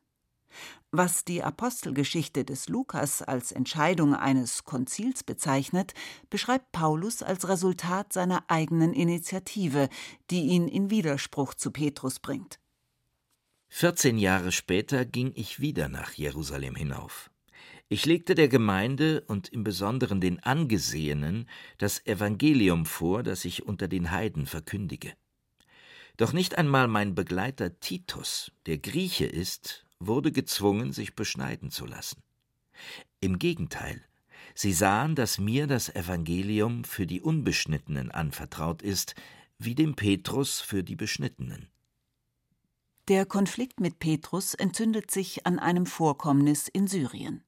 Was 0.91 1.25
die 1.25 1.43
Apostelgeschichte 1.43 2.45
des 2.45 2.69
Lukas 2.69 3.21
als 3.21 3.51
Entscheidung 3.51 4.15
eines 4.15 4.63
Konzils 4.63 5.23
bezeichnet, 5.23 5.93
beschreibt 6.29 6.71
Paulus 6.71 7.21
als 7.21 7.49
Resultat 7.49 8.13
seiner 8.13 8.45
eigenen 8.47 8.93
Initiative, 8.93 9.89
die 10.31 10.43
ihn 10.43 10.69
in 10.69 10.89
Widerspruch 10.89 11.53
zu 11.53 11.71
Petrus 11.71 12.19
bringt. 12.19 12.59
14 13.67 14.17
Jahre 14.17 14.53
später 14.53 15.03
ging 15.03 15.33
ich 15.35 15.59
wieder 15.59 15.89
nach 15.89 16.13
Jerusalem 16.13 16.75
hinauf. 16.75 17.29
Ich 17.87 18.05
legte 18.05 18.35
der 18.35 18.47
Gemeinde 18.47 19.21
und 19.27 19.49
im 19.49 19.63
Besonderen 19.63 20.19
den 20.19 20.41
Angesehenen 20.41 21.47
das 21.77 22.05
Evangelium 22.05 22.85
vor, 22.85 23.23
das 23.23 23.45
ich 23.45 23.65
unter 23.65 23.87
den 23.87 24.11
Heiden 24.11 24.47
verkündige. 24.47 25.13
Doch 26.17 26.33
nicht 26.33 26.57
einmal 26.57 26.87
mein 26.87 27.13
Begleiter 27.13 27.79
Titus, 27.79 28.51
der 28.65 28.77
Grieche 28.77 29.25
ist 29.25 29.85
wurde 29.99 30.31
gezwungen, 30.31 30.91
sich 30.91 31.15
beschneiden 31.15 31.71
zu 31.71 31.85
lassen. 31.85 32.21
Im 33.19 33.39
Gegenteil, 33.39 34.01
sie 34.53 34.73
sahen, 34.73 35.15
dass 35.15 35.39
mir 35.39 35.67
das 35.67 35.89
Evangelium 35.89 36.83
für 36.83 37.07
die 37.07 37.21
Unbeschnittenen 37.21 38.11
anvertraut 38.11 38.81
ist, 38.81 39.15
wie 39.57 39.75
dem 39.75 39.95
Petrus 39.95 40.59
für 40.59 40.83
die 40.83 40.95
Beschnittenen. 40.95 41.69
Der 43.07 43.25
Konflikt 43.25 43.79
mit 43.79 43.99
Petrus 43.99 44.53
entzündet 44.55 45.11
sich 45.11 45.45
an 45.45 45.59
einem 45.59 45.85
Vorkommnis 45.85 46.67
in 46.67 46.87
Syrien. 46.87 47.44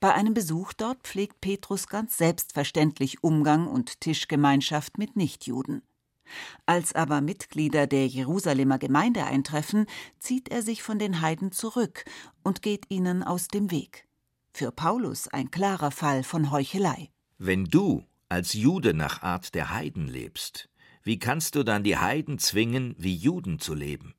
Bei 0.00 0.14
einem 0.14 0.34
Besuch 0.34 0.72
dort 0.72 1.02
pflegt 1.02 1.40
Petrus 1.40 1.88
ganz 1.88 2.16
selbstverständlich 2.16 3.22
Umgang 3.22 3.66
und 3.66 4.00
Tischgemeinschaft 4.00 4.98
mit 4.98 5.16
Nichtjuden. 5.16 5.82
Als 6.66 6.94
aber 6.94 7.20
Mitglieder 7.20 7.86
der 7.86 8.06
Jerusalemer 8.06 8.78
Gemeinde 8.78 9.24
eintreffen, 9.24 9.86
zieht 10.18 10.48
er 10.48 10.62
sich 10.62 10.82
von 10.82 10.98
den 10.98 11.20
Heiden 11.20 11.52
zurück 11.52 12.04
und 12.42 12.62
geht 12.62 12.86
ihnen 12.88 13.22
aus 13.22 13.48
dem 13.48 13.70
Weg. 13.70 14.06
Für 14.52 14.72
Paulus 14.72 15.28
ein 15.28 15.50
klarer 15.50 15.90
Fall 15.90 16.22
von 16.22 16.50
Heuchelei. 16.50 17.10
Wenn 17.38 17.64
du 17.64 18.04
als 18.28 18.52
Jude 18.54 18.94
nach 18.94 19.22
Art 19.22 19.54
der 19.54 19.70
Heiden 19.70 20.06
lebst, 20.06 20.68
wie 21.02 21.18
kannst 21.18 21.54
du 21.54 21.64
dann 21.64 21.84
die 21.84 21.98
Heiden 21.98 22.38
zwingen, 22.38 22.94
wie 22.98 23.14
Juden 23.14 23.58
zu 23.58 23.74
leben? 23.74 24.14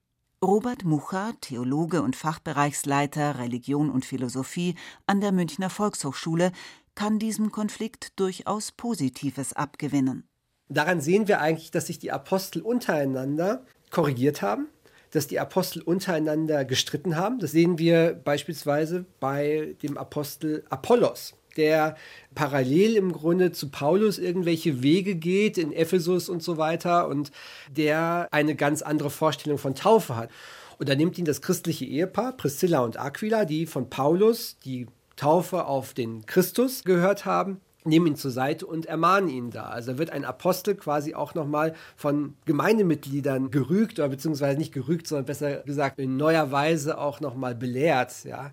Robert 0.46 0.86
Mucha, 0.86 1.32
Theologe 1.42 2.04
und 2.04 2.16
Fachbereichsleiter 2.16 3.40
Religion 3.40 3.90
und 3.90 4.06
Philosophie 4.06 4.76
an 5.08 5.20
der 5.20 5.32
Münchner 5.32 5.72
Volkshochschule, 5.72 6.52
kann 6.94 7.18
diesem 7.18 7.52
Konflikt 7.52 8.20
durchaus 8.20 8.72
Positives 8.72 9.54
abgewinnen. 9.54 10.28
Daran 10.70 11.02
sehen 11.02 11.28
wir 11.28 11.42
eigentlich, 11.42 11.72
dass 11.72 11.88
sich 11.88 11.98
die 11.98 12.12
Apostel 12.12 12.62
untereinander 12.62 13.66
korrigiert 13.90 14.44
haben, 14.44 14.68
dass 15.10 15.26
die 15.26 15.40
Apostel 15.40 15.82
untereinander 15.82 16.64
gestritten 16.64 17.16
haben. 17.16 17.40
Das 17.40 17.50
sehen 17.50 17.80
wir 17.80 18.14
beispielsweise 18.14 19.06
bei 19.20 19.76
dem 19.82 19.98
Apostel 19.98 20.64
Apollos, 20.70 21.34
der 21.58 21.96
parallel 22.34 22.96
im 22.96 23.12
Grunde 23.12 23.52
zu 23.52 23.70
Paulus 23.70 24.18
irgendwelche 24.18 24.84
Wege 24.84 25.16
geht 25.16 25.58
in 25.58 25.72
Ephesus 25.72 26.30
und 26.30 26.44
so 26.44 26.58
weiter 26.58 27.08
und 27.08 27.32
der 27.70 28.28
eine 28.32 28.56
ganz 28.56 28.82
andere 28.82 29.10
Vorstellung 29.10 29.58
von 29.58 29.76
Taufe 29.76 30.16
hat. 30.16 30.30
Und 30.78 30.90
da 30.90 30.96
nimmt 30.96 31.18
ihn 31.18 31.26
das 31.26 31.42
christliche 31.42 31.86
Ehepaar, 31.86 32.34
Priscilla 32.34 32.80
und 32.80 33.00
Aquila, 33.00 33.46
die 33.46 33.66
von 33.66 33.90
Paulus 33.90 34.58
die 34.66 34.88
Taufe 35.16 35.66
auf 35.66 35.94
den 35.94 36.26
Christus 36.26 36.84
gehört 36.84 37.26
haben, 37.26 37.62
nehmen 37.86 38.08
ihn 38.08 38.16
zur 38.16 38.32
Seite 38.32 38.66
und 38.66 38.88
ermahnen 38.88 39.30
ihn 39.30 39.52
da. 39.52 39.66
Also 39.66 39.98
wird 39.98 40.10
ein 40.10 40.26
Apostel 40.26 40.76
quasi 40.76 41.14
auch 41.14 41.36
nochmal 41.36 41.74
von 41.96 42.36
Gemeindemitgliedern 42.46 43.52
gerügt 43.52 44.00
oder 44.00 44.10
beziehungsweise 44.10 44.58
nicht 44.58 44.74
gerügt, 44.74 45.08
sondern 45.08 45.26
besser 45.26 45.58
gesagt 45.60 46.00
in 46.00 46.18
neuer 46.18 46.52
Weise 46.52 46.98
auch 46.98 47.20
nochmal 47.20 47.56
belehrt. 47.56 48.24
Ja. 48.26 48.52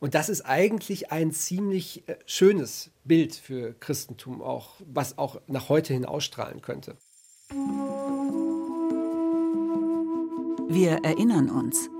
Und 0.00 0.14
das 0.14 0.28
ist 0.28 0.42
eigentlich 0.42 1.10
ein 1.10 1.32
ziemlich 1.32 2.08
äh, 2.08 2.16
schönes 2.26 2.90
Bild 3.04 3.34
für 3.34 3.74
Christentum 3.74 4.42
auch, 4.42 4.76
was 4.86 5.18
auch 5.18 5.40
nach 5.46 5.68
heute 5.68 5.92
hin 5.92 6.04
ausstrahlen 6.04 6.62
könnte. 6.62 6.96
Wir 10.70 10.98
erinnern 11.02 11.50
uns, 11.50 11.90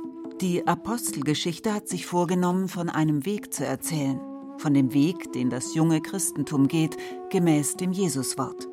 die 0.41 0.67
Apostelgeschichte 0.67 1.75
hat 1.75 1.89
sich 1.89 2.07
vorgenommen, 2.07 2.69
von 2.69 2.89
einem 2.89 3.25
Weg 3.27 3.53
zu 3.53 3.65
erzählen 3.65 4.21
von 4.59 4.75
dem 4.75 4.93
Weg, 4.93 5.33
den 5.33 5.51
das 5.51 5.75
junge 5.75 6.01
Christentum 6.01 6.69
geht, 6.69 6.97
gemäß 7.31 7.77
dem 7.77 7.93
Jesuswort. 7.93 8.69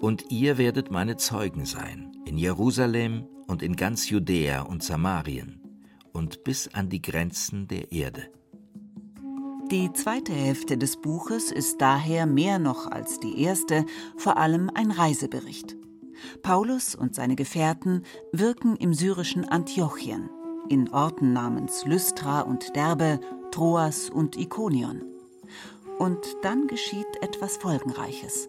Und 0.00 0.30
ihr 0.30 0.58
werdet 0.58 0.90
meine 0.90 1.16
Zeugen 1.16 1.64
sein, 1.64 2.12
in 2.26 2.36
Jerusalem 2.36 3.26
und 3.46 3.62
in 3.62 3.76
ganz 3.76 4.10
Judäa 4.10 4.62
und 4.62 4.82
Samarien 4.82 5.65
und 6.16 6.42
bis 6.44 6.68
an 6.72 6.88
die 6.88 7.02
Grenzen 7.02 7.68
der 7.68 7.92
Erde. 7.92 8.22
Die 9.70 9.92
zweite 9.92 10.32
Hälfte 10.32 10.78
des 10.78 10.96
Buches 10.96 11.52
ist 11.52 11.80
daher 11.80 12.24
mehr 12.24 12.58
noch 12.58 12.90
als 12.90 13.20
die 13.20 13.42
erste 13.42 13.84
vor 14.16 14.38
allem 14.38 14.70
ein 14.74 14.90
Reisebericht. 14.90 15.76
Paulus 16.42 16.94
und 16.94 17.14
seine 17.14 17.36
Gefährten 17.36 18.02
wirken 18.32 18.76
im 18.76 18.94
syrischen 18.94 19.44
Antiochien, 19.44 20.30
in 20.68 20.88
Orten 20.90 21.32
namens 21.32 21.84
Lystra 21.84 22.40
und 22.40 22.74
Derbe, 22.74 23.20
Troas 23.50 24.08
und 24.08 24.38
Ikonion. 24.38 25.02
Und 25.98 26.24
dann 26.42 26.66
geschieht 26.66 27.06
etwas 27.20 27.58
Folgenreiches. 27.58 28.48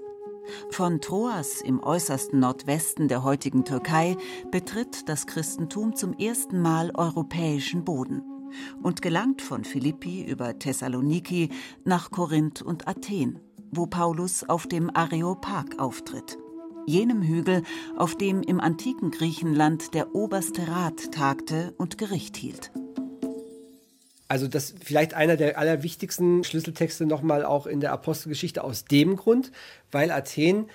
Von 0.72 1.02
Troas 1.02 1.62
im 1.62 1.82
äußersten 1.82 2.40
Nordwesten 2.40 3.08
der 3.08 3.24
heutigen 3.24 3.66
Türkei 3.66 4.18
betritt 4.52 5.08
das 5.10 5.28
Christentum 5.28 5.96
zum 5.96 6.14
ersten 6.14 6.62
Mal 6.62 6.92
europäischen 6.96 7.84
Boden 7.84 8.22
und 8.82 9.02
gelangt 9.02 9.42
von 9.42 9.64
Philippi 9.64 10.24
über 10.24 10.58
Thessaloniki 10.58 11.50
nach 11.84 12.12
Korinth 12.12 12.62
und 12.62 12.88
Athen, 12.88 13.40
wo 13.72 13.88
Paulus 13.88 14.44
auf 14.48 14.68
dem 14.68 14.90
Areopag 14.94 15.80
auftritt, 15.80 16.38
jenem 16.86 17.22
Hügel, 17.22 17.64
auf 17.96 18.16
dem 18.16 18.42
im 18.42 18.60
antiken 18.60 19.12
Griechenland 19.12 19.94
der 19.94 20.16
oberste 20.16 20.68
Rat 20.68 21.12
tagte 21.12 21.74
und 21.78 21.98
Gericht 21.98 22.38
hielt. 22.38 22.72
Also 24.28 24.48
das 24.48 24.74
vielleicht 24.84 25.14
einer 25.14 25.38
der 25.38 25.58
allerwichtigsten 25.58 26.44
Schlüsseltexte 26.44 27.06
nochmal 27.06 27.46
auch 27.46 27.66
in 27.66 27.80
der 27.80 27.94
Apostelgeschichte 27.94 28.64
aus 28.64 28.86
dem 28.86 29.16
Grund, 29.16 29.52
weil 29.92 30.12
Athen 30.12 30.68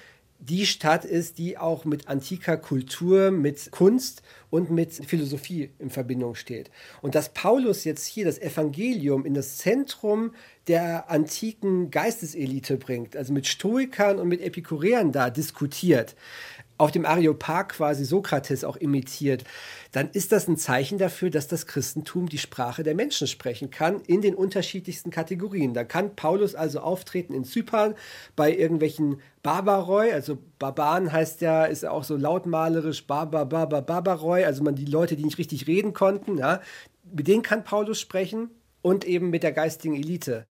die 0.45 0.67
Stadt 0.67 1.05
ist, 1.05 1.39
die 1.39 1.57
auch 1.57 1.85
mit 1.85 2.09
antiker 2.09 2.57
Kultur, 2.57 3.31
mit 3.31 3.71
Kunst 3.71 4.23
und 4.51 4.73
mit 4.73 4.93
Philosophie 4.93 5.71
in 5.79 5.89
Verbindung 5.89 6.35
steht. 6.35 6.69
Und 7.01 7.15
dass 7.15 7.33
Paulus 7.33 7.85
jetzt 7.85 8.07
hier 8.07 8.25
das 8.25 8.41
Evangelium 8.41 9.25
in 9.25 9.35
das 9.35 9.59
Zentrum 9.59 10.35
der 10.67 11.09
antiken 11.11 11.93
Geisteselite 11.93 12.77
bringt, 12.77 13.17
also 13.17 13.33
mit 13.33 13.47
Stoikern 13.47 14.19
und 14.19 14.27
mit 14.27 14.41
Epikureern 14.41 15.13
da 15.13 15.31
diskutiert, 15.31 16.17
auf 16.83 16.91
dem 16.91 17.07
Areopag 17.07 17.69
quasi 17.69 18.05
Sokrates 18.05 18.65
auch 18.65 18.77
imitiert, 18.77 19.45
dann 19.93 20.11
ist 20.11 20.33
das 20.33 20.49
ein 20.49 20.57
Zeichen 20.57 20.99
dafür, 20.99 21.31
dass 21.31 21.47
das 21.47 21.69
Christentum 21.69 22.29
die 22.29 22.39
Sprache 22.39 22.83
der 22.83 22.97
Menschen 22.97 23.29
sprechen 23.29 23.71
kann 23.71 24.01
in 24.01 24.21
den 24.21 24.35
unterschiedlichsten 24.35 25.13
Kategorien. 25.13 25.75
Da 25.75 25.85
kann 25.85 26.17
Paulus 26.17 26.57
also 26.57 26.81
auftreten 26.81 27.35
in 27.35 27.45
Zypern 27.45 27.95
bei 28.35 28.53
irgendwelchen 28.53 29.21
Barbaroi, 29.45 30.13
also 30.13 30.39
Barbaren 30.59 31.13
heißt 31.13 31.41
ja, 31.41 31.67
ist 31.67 31.85
ja 31.85 31.93
auch 31.93 32.03
so 32.03 32.17
lautmalerisch 32.17 33.07
Barbar, 33.07 33.47
Barbar, 33.47 33.83
Barbaroi, 33.83 34.45
also 34.45 34.65
man 34.65 34.75
die 34.75 34.85
Leute, 34.85 35.15
die 35.15 35.25
nicht 35.25 35.39
richtig 35.39 35.69
reden 35.69 35.93
konnten, 35.93 36.37
ja, 36.37 36.61
mit 37.13 37.29
denen 37.29 37.45
kann 37.45 37.63
Paulus 37.63 38.01
sprechen 38.01 38.51
und 38.83 39.05
eben 39.05 39.31
mit 39.31 39.45
der 39.45 39.53
geistigen 39.53 39.95
Elite. 39.95 40.47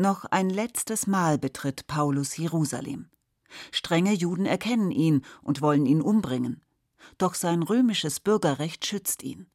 Noch 0.00 0.26
ein 0.26 0.48
letztes 0.48 1.08
Mal 1.08 1.38
betritt 1.38 1.88
Paulus 1.88 2.36
Jerusalem. 2.36 3.08
Strenge 3.70 4.12
Juden 4.12 4.46
erkennen 4.46 4.90
ihn 4.90 5.22
und 5.42 5.60
wollen 5.60 5.86
ihn 5.86 6.00
umbringen. 6.00 6.62
Doch 7.18 7.34
sein 7.34 7.62
römisches 7.62 8.20
Bürgerrecht 8.20 8.84
schützt 8.86 9.22
ihn. 9.22 9.46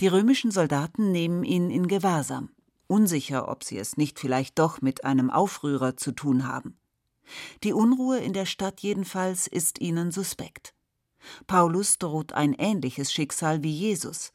Die 0.00 0.08
römischen 0.08 0.50
Soldaten 0.50 1.12
nehmen 1.12 1.44
ihn 1.44 1.70
in 1.70 1.88
Gewahrsam. 1.88 2.50
unsicher, 2.88 3.48
ob 3.48 3.64
sie 3.64 3.78
es 3.78 3.96
nicht 3.96 4.18
vielleicht 4.18 4.58
doch 4.58 4.82
mit 4.82 5.04
einem 5.04 5.30
Aufrührer 5.30 5.96
zu 5.96 6.12
tun 6.12 6.46
haben. 6.46 6.76
Die 7.62 7.72
Unruhe 7.72 8.18
in 8.18 8.34
der 8.34 8.44
Stadt 8.44 8.80
jedenfalls 8.80 9.46
ist 9.46 9.80
ihnen 9.80 10.10
suspekt. 10.10 10.74
Paulus 11.46 11.98
droht 11.98 12.34
ein 12.34 12.52
ähnliches 12.52 13.12
Schicksal 13.12 13.62
wie 13.62 13.72
Jesus. 13.72 14.32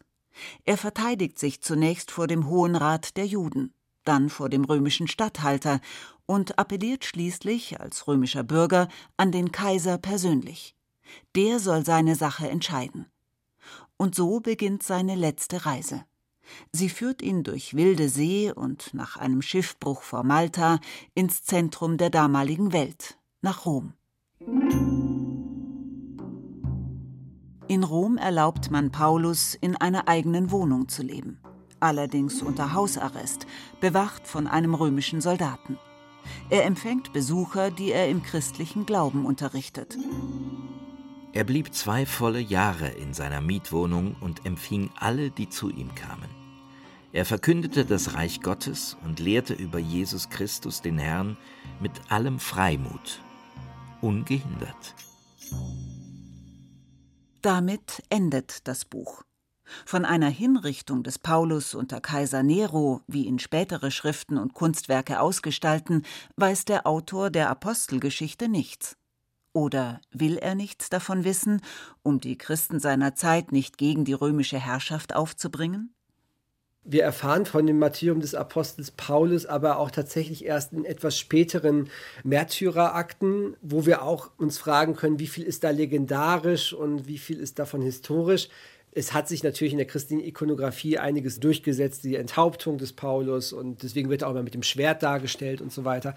Er 0.66 0.78
verteidigt 0.78 1.38
sich 1.38 1.62
zunächst 1.62 2.12
vor 2.12 2.26
dem 2.28 2.48
Hohen 2.48 2.76
Rat 2.76 3.18
der 3.18 3.26
Juden, 3.26 3.74
dann 4.04 4.30
vor 4.30 4.50
dem 4.50 4.64
römischen 4.64 5.08
Statthalter 5.08 5.80
und 6.28 6.60
appelliert 6.60 7.06
schließlich 7.06 7.82
als 7.82 8.08
römischer 8.08 8.44
Bürger 8.44 8.88
an 9.16 9.32
den 9.32 9.52
Kaiser 9.52 9.98
persönlich. 9.98 10.76
Der 11.36 11.60
soll 11.60 11.84
seine 11.84 12.16
Sache 12.16 12.48
entscheiden. 12.48 13.08
Und 13.98 14.14
so 14.14 14.40
beginnt 14.40 14.84
seine 14.84 15.16
letzte 15.16 15.66
Reise. 15.66 16.06
Sie 16.72 16.90
führt 16.90 17.22
ihn 17.22 17.44
durch 17.44 17.74
wilde 17.74 18.10
See 18.10 18.52
und 18.52 18.94
nach 18.94 19.18
einem 19.18 19.42
Schiffbruch 19.42 20.02
vor 20.02 20.24
Malta 20.24 20.80
ins 21.16 21.44
Zentrum 21.44 21.98
der 21.98 22.10
damaligen 22.10 22.72
Welt, 22.74 23.18
nach 23.42 23.66
Rom. 23.66 23.94
In 27.70 27.84
Rom 27.84 28.18
erlaubt 28.18 28.72
man 28.72 28.92
Paulus, 28.92 29.56
in 29.56 29.76
einer 29.76 30.08
eigenen 30.08 30.52
Wohnung 30.52 30.88
zu 30.88 31.04
leben, 31.04 31.42
allerdings 31.82 32.42
unter 32.42 32.74
Hausarrest, 32.74 33.46
bewacht 33.82 34.26
von 34.26 34.48
einem 34.48 34.74
römischen 34.74 35.20
Soldaten. 35.20 35.78
Er 36.50 36.66
empfängt 36.66 37.14
Besucher, 37.14 37.72
die 37.72 37.92
er 37.92 38.10
im 38.10 38.24
christlichen 38.24 38.86
Glauben 38.86 39.26
unterrichtet. 39.26 39.98
Er 41.34 41.44
blieb 41.44 41.74
zwei 41.74 42.06
volle 42.06 42.40
Jahre 42.40 42.88
in 42.90 43.14
seiner 43.14 43.42
Mietwohnung 43.42 44.16
und 44.22 44.46
empfing 44.46 44.90
alle, 44.96 45.30
die 45.30 45.50
zu 45.50 45.70
ihm 45.70 45.94
kamen. 45.94 46.30
Er 47.14 47.26
verkündete 47.26 47.86
das 47.86 48.14
Reich 48.16 48.42
Gottes 48.42 48.98
und 49.04 49.20
lehrte 49.20 49.54
über 49.54 49.80
Jesus 49.80 50.30
Christus 50.30 50.82
den 50.82 50.98
Herrn 50.98 51.38
mit 51.80 51.92
allem 52.10 52.40
Freimut, 52.40 53.22
ungehindert. 54.02 54.96
Damit 57.42 58.04
endet 58.10 58.68
das 58.68 58.86
Buch. 58.86 59.24
Von 59.86 60.06
einer 60.06 60.30
Hinrichtung 60.30 61.04
des 61.04 61.20
Paulus 61.20 61.76
unter 61.76 62.02
Kaiser 62.02 62.44
Nero, 62.44 63.02
wie 63.08 63.26
ihn 63.26 63.40
spätere 63.40 63.92
Schriften 63.92 64.38
und 64.38 64.54
Kunstwerke 64.54 65.20
ausgestalten, 65.20 66.04
weiß 66.36 66.66
der 66.66 66.88
Autor 66.88 67.30
der 67.30 67.50
Apostelgeschichte 67.50 68.48
nichts. 68.48 68.98
Oder 69.54 70.02
will 70.12 70.38
er 70.38 70.56
nichts 70.56 70.90
davon 70.90 71.24
wissen, 71.24 71.62
um 72.04 72.20
die 72.20 72.38
Christen 72.38 72.80
seiner 72.80 73.16
Zeit 73.16 73.52
nicht 73.52 73.78
gegen 73.78 74.06
die 74.06 74.14
römische 74.14 74.60
Herrschaft 74.60 75.16
aufzubringen? 75.16 75.94
Wir 76.90 77.04
erfahren 77.04 77.46
von 77.46 77.68
dem 77.68 77.80
Martyrium 77.80 78.22
des 78.22 78.34
Apostels 78.34 78.92
Paulus 78.92 79.46
aber 79.46 79.78
auch 79.78 79.92
tatsächlich 79.92 80.46
erst 80.46 80.72
in 80.72 80.86
etwas 80.86 81.20
späteren 81.20 81.90
Märtyrerakten, 82.24 83.58
wo 83.62 83.86
wir 83.86 84.04
auch 84.04 84.30
uns 84.38 84.58
fragen 84.58 84.96
können, 84.96 85.20
wie 85.20 85.28
viel 85.28 85.44
ist 85.44 85.66
da 85.66 85.72
legendarisch 85.72 86.72
und 86.72 87.06
wie 87.06 87.18
viel 87.18 87.42
ist 87.42 87.60
davon 87.60 87.82
historisch. 87.82 88.48
Es 88.98 89.14
hat 89.14 89.28
sich 89.28 89.44
natürlich 89.44 89.74
in 89.74 89.78
der 89.78 89.86
christlichen 89.86 90.24
Ikonografie 90.24 90.98
einiges 90.98 91.40
durchgesetzt, 91.40 92.04
die 92.04 92.16
Enthauptung 92.16 92.80
des 92.80 92.94
Paulus 92.94 93.54
und 93.54 93.84
deswegen 93.84 94.10
wird 94.10 94.24
er 94.24 94.28
auch 94.28 94.32
immer 94.32 94.42
mit 94.42 94.56
dem 94.56 94.64
Schwert 94.64 95.04
dargestellt 95.04 95.62
und 95.62 95.72
so 95.72 95.86
weiter. 95.86 96.16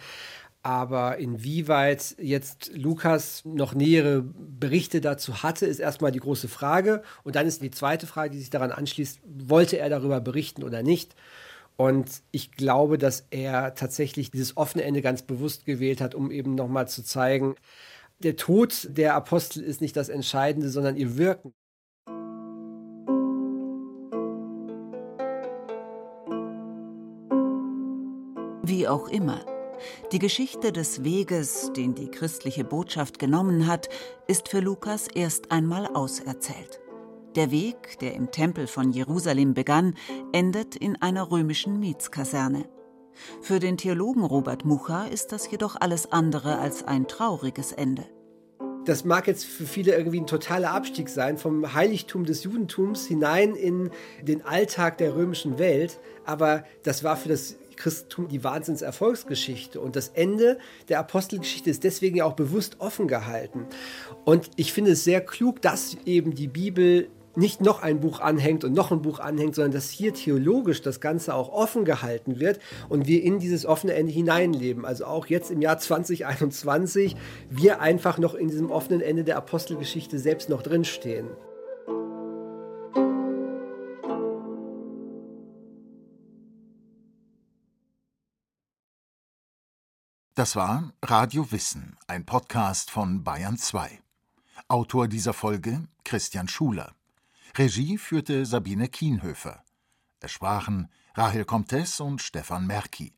Aber 0.62 1.18
inwieweit 1.18 2.14
jetzt 2.18 2.70
Lukas 2.74 3.44
noch 3.44 3.74
nähere 3.74 4.22
Berichte 4.22 5.02
dazu 5.02 5.42
hatte, 5.42 5.66
ist 5.66 5.78
erstmal 5.78 6.10
die 6.10 6.20
große 6.20 6.48
Frage. 6.48 7.02
Und 7.22 7.36
dann 7.36 7.46
ist 7.46 7.60
die 7.60 7.70
zweite 7.70 8.06
Frage, 8.06 8.30
die 8.30 8.38
sich 8.38 8.48
daran 8.48 8.72
anschließt, 8.72 9.20
wollte 9.26 9.76
er 9.78 9.90
darüber 9.90 10.22
berichten 10.22 10.62
oder 10.62 10.82
nicht? 10.82 11.14
Und 11.76 12.22
ich 12.30 12.52
glaube, 12.52 12.96
dass 12.96 13.26
er 13.30 13.74
tatsächlich 13.74 14.30
dieses 14.30 14.56
offene 14.56 14.84
Ende 14.84 15.02
ganz 15.02 15.20
bewusst 15.20 15.66
gewählt 15.66 16.00
hat, 16.00 16.14
um 16.14 16.30
eben 16.30 16.54
nochmal 16.54 16.88
zu 16.88 17.04
zeigen, 17.04 17.56
der 18.20 18.36
Tod 18.36 18.88
der 18.90 19.14
Apostel 19.14 19.62
ist 19.62 19.82
nicht 19.82 19.96
das 19.96 20.08
Entscheidende, 20.08 20.70
sondern 20.70 20.96
ihr 20.96 21.18
Wirken. 21.18 21.52
Auch 28.90 29.08
immer. 29.08 29.40
Die 30.12 30.18
Geschichte 30.18 30.72
des 30.72 31.04
Weges, 31.04 31.72
den 31.74 31.94
die 31.94 32.10
christliche 32.10 32.64
Botschaft 32.64 33.18
genommen 33.18 33.66
hat, 33.66 33.88
ist 34.26 34.48
für 34.48 34.60
Lukas 34.60 35.08
erst 35.08 35.50
einmal 35.50 35.86
auserzählt. 35.86 36.80
Der 37.36 37.50
Weg, 37.50 37.98
der 38.00 38.14
im 38.14 38.30
Tempel 38.30 38.66
von 38.66 38.90
Jerusalem 38.90 39.54
begann, 39.54 39.94
endet 40.32 40.76
in 40.76 41.00
einer 41.00 41.30
römischen 41.30 41.78
Mietskaserne. 41.78 42.68
Für 43.40 43.60
den 43.60 43.76
Theologen 43.76 44.24
Robert 44.24 44.64
Mucha 44.64 45.04
ist 45.06 45.32
das 45.32 45.50
jedoch 45.50 45.76
alles 45.78 46.10
andere 46.10 46.58
als 46.58 46.82
ein 46.82 47.06
trauriges 47.06 47.72
Ende. 47.72 48.04
Das 48.86 49.04
mag 49.04 49.26
jetzt 49.26 49.44
für 49.44 49.66
viele 49.66 49.94
irgendwie 49.94 50.20
ein 50.20 50.26
totaler 50.26 50.72
Abstieg 50.72 51.08
sein 51.10 51.36
vom 51.36 51.74
Heiligtum 51.74 52.24
des 52.24 52.44
Judentums 52.44 53.06
hinein 53.06 53.54
in 53.54 53.90
den 54.22 54.42
Alltag 54.44 54.98
der 54.98 55.14
römischen 55.14 55.58
Welt, 55.58 56.00
aber 56.24 56.64
das 56.82 57.04
war 57.04 57.16
für 57.16 57.28
das 57.28 57.56
Christentum 57.80 58.28
die 58.28 58.44
Wahnsinnserfolgsgeschichte. 58.44 59.80
Und 59.80 59.96
das 59.96 60.08
Ende 60.08 60.58
der 60.88 61.00
Apostelgeschichte 61.00 61.70
ist 61.70 61.82
deswegen 61.82 62.16
ja 62.16 62.24
auch 62.24 62.34
bewusst 62.34 62.76
offen 62.78 63.08
gehalten. 63.08 63.66
Und 64.24 64.50
ich 64.56 64.72
finde 64.72 64.92
es 64.92 65.04
sehr 65.04 65.20
klug, 65.20 65.62
dass 65.62 65.96
eben 66.04 66.34
die 66.34 66.48
Bibel 66.48 67.08
nicht 67.36 67.60
noch 67.60 67.82
ein 67.82 68.00
Buch 68.00 68.20
anhängt 68.20 68.64
und 68.64 68.72
noch 68.72 68.90
ein 68.90 69.02
Buch 69.02 69.20
anhängt, 69.20 69.54
sondern 69.54 69.72
dass 69.72 69.90
hier 69.90 70.12
theologisch 70.12 70.82
das 70.82 71.00
Ganze 71.00 71.34
auch 71.34 71.52
offen 71.52 71.84
gehalten 71.84 72.40
wird 72.40 72.58
und 72.88 73.06
wir 73.06 73.22
in 73.22 73.38
dieses 73.38 73.64
offene 73.64 73.94
Ende 73.94 74.12
hineinleben. 74.12 74.84
Also 74.84 75.06
auch 75.06 75.26
jetzt 75.26 75.50
im 75.50 75.62
Jahr 75.62 75.78
2021 75.78 77.16
wir 77.48 77.80
einfach 77.80 78.18
noch 78.18 78.34
in 78.34 78.48
diesem 78.48 78.70
offenen 78.70 79.00
Ende 79.00 79.24
der 79.24 79.36
Apostelgeschichte 79.36 80.18
selbst 80.18 80.48
noch 80.48 80.62
drinstehen. 80.62 81.28
Das 90.40 90.56
war 90.56 90.94
Radio 91.02 91.52
Wissen, 91.52 91.98
ein 92.06 92.24
Podcast 92.24 92.90
von 92.90 93.22
Bayern 93.24 93.58
2. 93.58 94.00
Autor 94.68 95.06
dieser 95.06 95.34
Folge 95.34 95.86
Christian 96.02 96.48
Schuler. 96.48 96.94
Regie 97.58 97.98
führte 97.98 98.46
Sabine 98.46 98.88
Kienhöfer. 98.88 99.62
Es 100.18 100.32
sprachen 100.32 100.88
Rahel 101.14 101.44
Comtes 101.44 102.00
und 102.00 102.22
Stefan 102.22 102.66
Merki. 102.66 103.12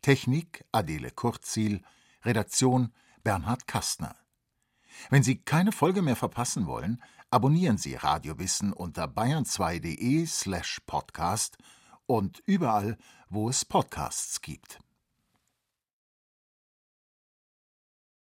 Technik 0.00 0.64
Adele 0.72 1.10
Kurzziel. 1.10 1.82
Redaktion 2.24 2.90
Bernhard 3.22 3.66
Kastner. 3.66 4.16
Wenn 5.10 5.22
Sie 5.22 5.42
keine 5.42 5.72
Folge 5.72 6.00
mehr 6.00 6.16
verpassen 6.16 6.66
wollen, 6.66 7.02
abonnieren 7.30 7.76
Sie 7.76 7.96
Radio 7.96 8.38
Wissen 8.38 8.72
unter 8.72 9.04
bayern2.de 9.04 10.24
slash 10.24 10.80
podcast 10.86 11.58
und 12.06 12.42
überall, 12.46 12.96
wo 13.28 13.50
es 13.50 13.66
Podcasts 13.66 14.40
gibt. 14.40 14.78